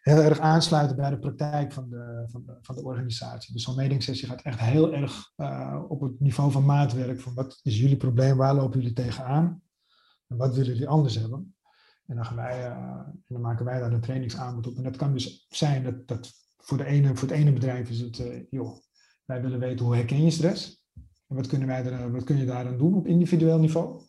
[0.00, 3.52] heel erg aansluiten bij de praktijk van de, van de, van de organisatie.
[3.52, 7.20] Dus zo'n meetingssessie gaat echt heel erg uh, op het niveau van maatwerk.
[7.20, 9.62] Van wat is jullie probleem, waar lopen jullie tegenaan?
[10.26, 11.54] En wat willen jullie anders hebben?
[12.06, 12.76] En dan, gaan wij, uh,
[13.06, 14.76] en dan maken wij daar een trainingsaanbod op.
[14.76, 18.00] En dat kan dus zijn dat, dat voor, de ene, voor het ene bedrijf is
[18.00, 18.76] het, uh, joh,
[19.24, 20.84] wij willen weten hoe herken je stress?
[21.28, 24.02] En wat, kunnen wij er, wat kun je daar dan doen op individueel niveau?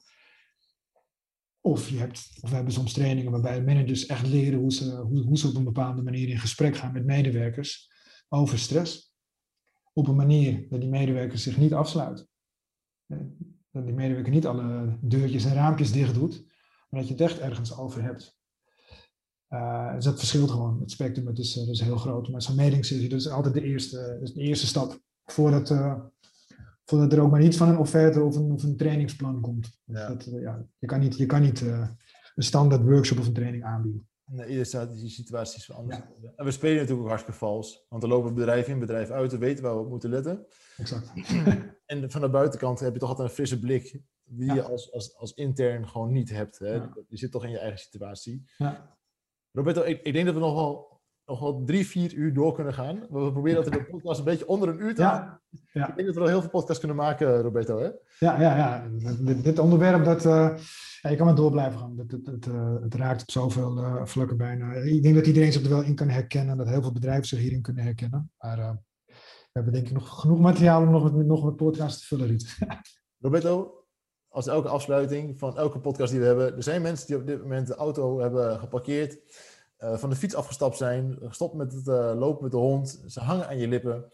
[1.66, 5.22] Of, je hebt, of we hebben soms trainingen waarbij managers echt leren hoe ze, hoe,
[5.22, 7.92] hoe ze op een bepaalde manier in gesprek gaan met medewerkers
[8.30, 9.16] over stress.
[9.94, 12.28] Op een manier dat die medewerkers zich niet afsluiten.
[13.08, 13.18] Eh,
[13.72, 16.44] dat die medewerker niet alle deurtjes en raampjes dicht doet,
[16.90, 18.38] maar dat je het echt ergens over hebt.
[19.50, 20.80] Uh, dus dat verschilt gewoon.
[20.80, 22.30] Het spectrum dat is, dat is heel groot.
[22.30, 26.04] Maar zo'n metingssessie dat is altijd de eerste, de eerste stap voordat, uh,
[26.86, 29.80] voordat er ook maar iets van een offerte of een, of een trainingsplan komt.
[29.86, 30.08] Dus ja.
[30.08, 34.08] Dat, ja, je kan niet, je kan niet een standaard workshop of een training aanbieden.
[34.26, 35.98] Nee, iedere die situatie is anders.
[35.98, 36.32] Ja.
[36.36, 37.86] En we spelen natuurlijk ook hartstikke vals.
[37.90, 40.46] Want er lopen bedrijven in, bedrijf uit, we weten waar we op moeten letten.
[40.78, 41.12] Exact.
[41.86, 45.18] en van de buitenkant heb je toch altijd een frisse blik die je als, als,
[45.18, 46.60] als intern gewoon niet hebt.
[46.60, 46.74] Hè?
[47.08, 48.46] Je zit toch in je eigen situatie.
[48.58, 48.98] Ja.
[49.52, 50.95] Roberto, ik, ik denk dat we nog wel,
[51.26, 53.00] nog wel drie, vier uur door kunnen gaan.
[53.00, 55.42] We proberen dat in de podcast een beetje onder een uur te houden.
[55.72, 55.90] Ja.
[55.90, 57.80] Ik denk dat we wel heel veel podcasts kunnen maken, Roberto.
[57.80, 57.90] Hè?
[58.20, 58.88] Ja, ja, ja.
[59.20, 60.58] Dit, dit onderwerp, dat, uh,
[61.02, 61.98] ja, je kan maar door blijven gaan.
[61.98, 64.74] Het, het, het, uh, het raakt op zoveel uh, vlakken bijna.
[64.74, 66.58] Ik denk dat iedereen zich er wel in kan herkennen.
[66.58, 68.32] Dat heel veel bedrijven zich hierin kunnen herkennen.
[68.38, 68.58] Maar
[69.08, 69.14] we
[69.52, 72.58] hebben denk ik nog genoeg materiaal om nog met, nog met podcasts te vullen, Ruud.
[73.26, 73.84] Roberto,
[74.28, 76.56] als elke afsluiting van elke podcast die we hebben.
[76.56, 79.18] Er zijn mensen die op dit moment de auto hebben geparkeerd,
[79.80, 83.04] uh, van de fiets afgestapt zijn, gestopt met het uh, lopen met de hond.
[83.08, 84.10] Ze hangen aan je lippen.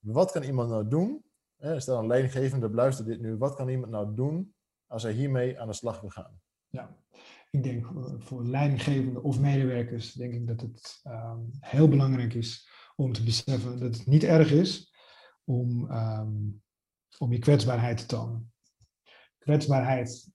[0.00, 1.24] Wat kan iemand nou doen?
[1.56, 3.36] Eh, stel een leidinggevende beluistert dit nu.
[3.36, 4.54] Wat kan iemand nou doen
[4.86, 6.40] als hij hiermee aan de slag wil gaan?
[6.68, 6.96] Ja,
[7.50, 13.12] ik denk voor leidinggevenden of medewerkers denk ik dat het um, heel belangrijk is om
[13.12, 14.94] te beseffen dat het niet erg is
[15.44, 16.62] om, um,
[17.18, 18.52] om je kwetsbaarheid te tonen
[19.44, 20.30] kwetsbaarheid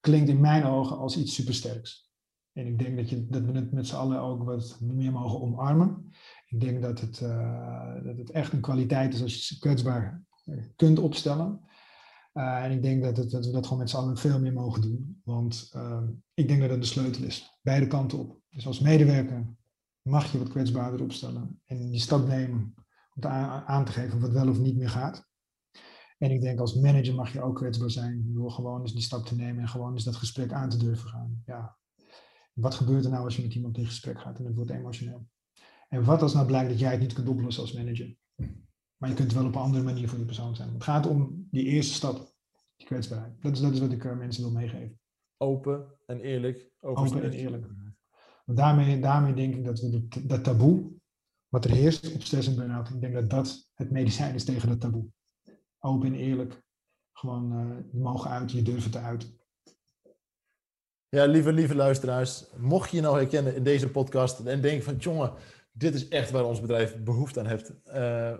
[0.00, 2.03] klinkt in mijn ogen als iets supersterks.
[2.54, 5.40] En ik denk dat, je, dat we het met z'n allen ook wat meer mogen
[5.40, 6.10] omarmen.
[6.46, 10.22] Ik denk dat het, uh, dat het echt een kwaliteit is als je kwetsbaar
[10.76, 11.60] kunt opstellen.
[12.34, 14.52] Uh, en ik denk dat, het, dat we dat gewoon met z'n allen veel meer
[14.52, 15.20] mogen doen.
[15.24, 16.02] Want uh,
[16.34, 17.58] ik denk dat dat de sleutel is.
[17.62, 18.40] Beide kanten op.
[18.48, 19.56] Dus als medewerker
[20.02, 21.60] mag je wat kwetsbaarder opstellen.
[21.64, 22.74] En die stap nemen
[23.14, 25.28] om aan te geven wat wel of niet meer gaat.
[26.18, 29.26] En ik denk als manager mag je ook kwetsbaar zijn door gewoon eens die stap
[29.26, 31.42] te nemen en gewoon eens dat gesprek aan te durven gaan.
[31.46, 31.76] Ja.
[32.54, 35.26] Wat gebeurt er nou als je met iemand in gesprek gaat en het wordt emotioneel?
[35.88, 38.16] En wat als nou blijkt dat jij het niet kunt oplossen als manager?
[38.96, 40.72] Maar je kunt wel op een andere manier voor die persoon zijn.
[40.72, 42.34] Het gaat om die eerste stap,
[42.76, 43.42] die kwetsbaarheid.
[43.42, 45.00] Dat is, dat is wat ik uh, mensen wil meegeven.
[45.36, 46.72] Open en eerlijk.
[46.80, 47.66] Open en eerlijk.
[48.44, 50.92] Want daarmee, daarmee denk ik dat we dat, dat taboe,
[51.48, 54.68] wat er heerst op stress en burn-out, ik denk dat dat het medicijn is tegen
[54.68, 55.10] dat taboe
[55.84, 56.62] open en eerlijk.
[57.12, 59.32] Gewoon, uh, je mogen uit, je durven te uit.
[61.14, 62.44] Ja, lieve, lieve luisteraars.
[62.56, 65.32] Mocht je nou herkennen in deze podcast en denken van, jongen,
[65.72, 67.72] dit is echt waar ons bedrijf behoefte aan heeft.
[67.86, 68.32] Uh,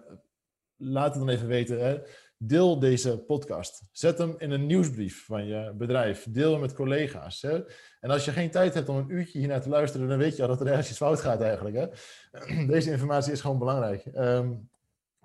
[0.77, 1.85] laat het dan even weten.
[1.85, 1.99] Hè.
[2.39, 3.89] Deel deze podcast.
[3.93, 6.27] Zet hem in een nieuwsbrief van je bedrijf.
[6.29, 7.43] Deel hem met collega's.
[7.43, 7.63] Hè.
[8.01, 10.43] En als je geen tijd hebt om een uurtje hiernaar te luisteren, dan weet je
[10.43, 11.77] al dat er ergens iets fout gaat eigenlijk.
[11.77, 11.87] Hè.
[12.75, 14.05] Deze informatie is gewoon belangrijk.
[14.15, 14.69] Um,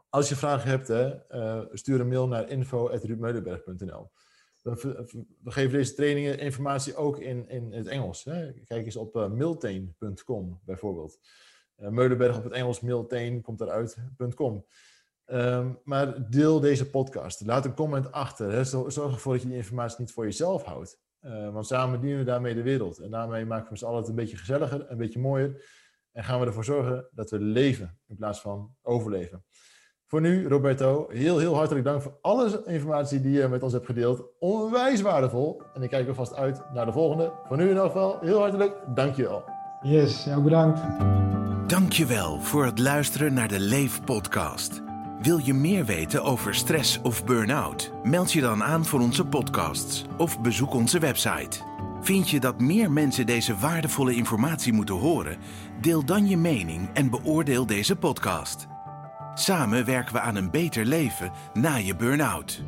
[0.10, 4.12] als je vragen hebt, hè, uh, stuur een mail naar info.ruudmeulenberg.nl.
[4.62, 5.10] We,
[5.43, 8.24] geven deze trainingen informatie ook in, in het Engels.
[8.24, 8.53] Hè.
[8.53, 9.80] Kijk eens op uh,
[10.66, 11.20] bijvoorbeeld.
[11.78, 14.66] Uh, Meulenberg op het Engels, Miltain komt eruit.com.
[15.26, 17.45] Um, maar deel deze podcast.
[17.45, 18.66] Laat een comment achter.
[18.66, 20.99] Zorg ervoor dat je die informatie niet voor jezelf houdt.
[21.22, 22.99] Uh, want samen dienen we daarmee de wereld.
[22.99, 25.64] En daarmee maken we allen het een beetje gezelliger, een beetje mooier.
[26.12, 29.45] En gaan we ervoor zorgen dat we leven in plaats van overleven.
[30.10, 33.86] Voor nu, Roberto, heel, heel hartelijk dank voor alle informatie die je met ons hebt
[33.86, 34.24] gedeeld.
[34.39, 35.62] Onwijs waardevol.
[35.74, 37.32] En ik kijk er vast uit naar de volgende.
[37.47, 39.43] Voor nu in ieder geval, heel hartelijk dankjewel.
[39.82, 40.80] Yes, jou bedankt.
[41.68, 44.82] Dankjewel voor het luisteren naar de Leef podcast.
[45.22, 47.91] Wil je meer weten over stress of burn-out?
[48.03, 51.60] Meld je dan aan voor onze podcasts of bezoek onze website.
[52.01, 55.38] Vind je dat meer mensen deze waardevolle informatie moeten horen?
[55.82, 58.69] Deel dan je mening en beoordeel deze podcast.
[59.40, 62.62] Samen werken we aan een beter leven na je burn-out.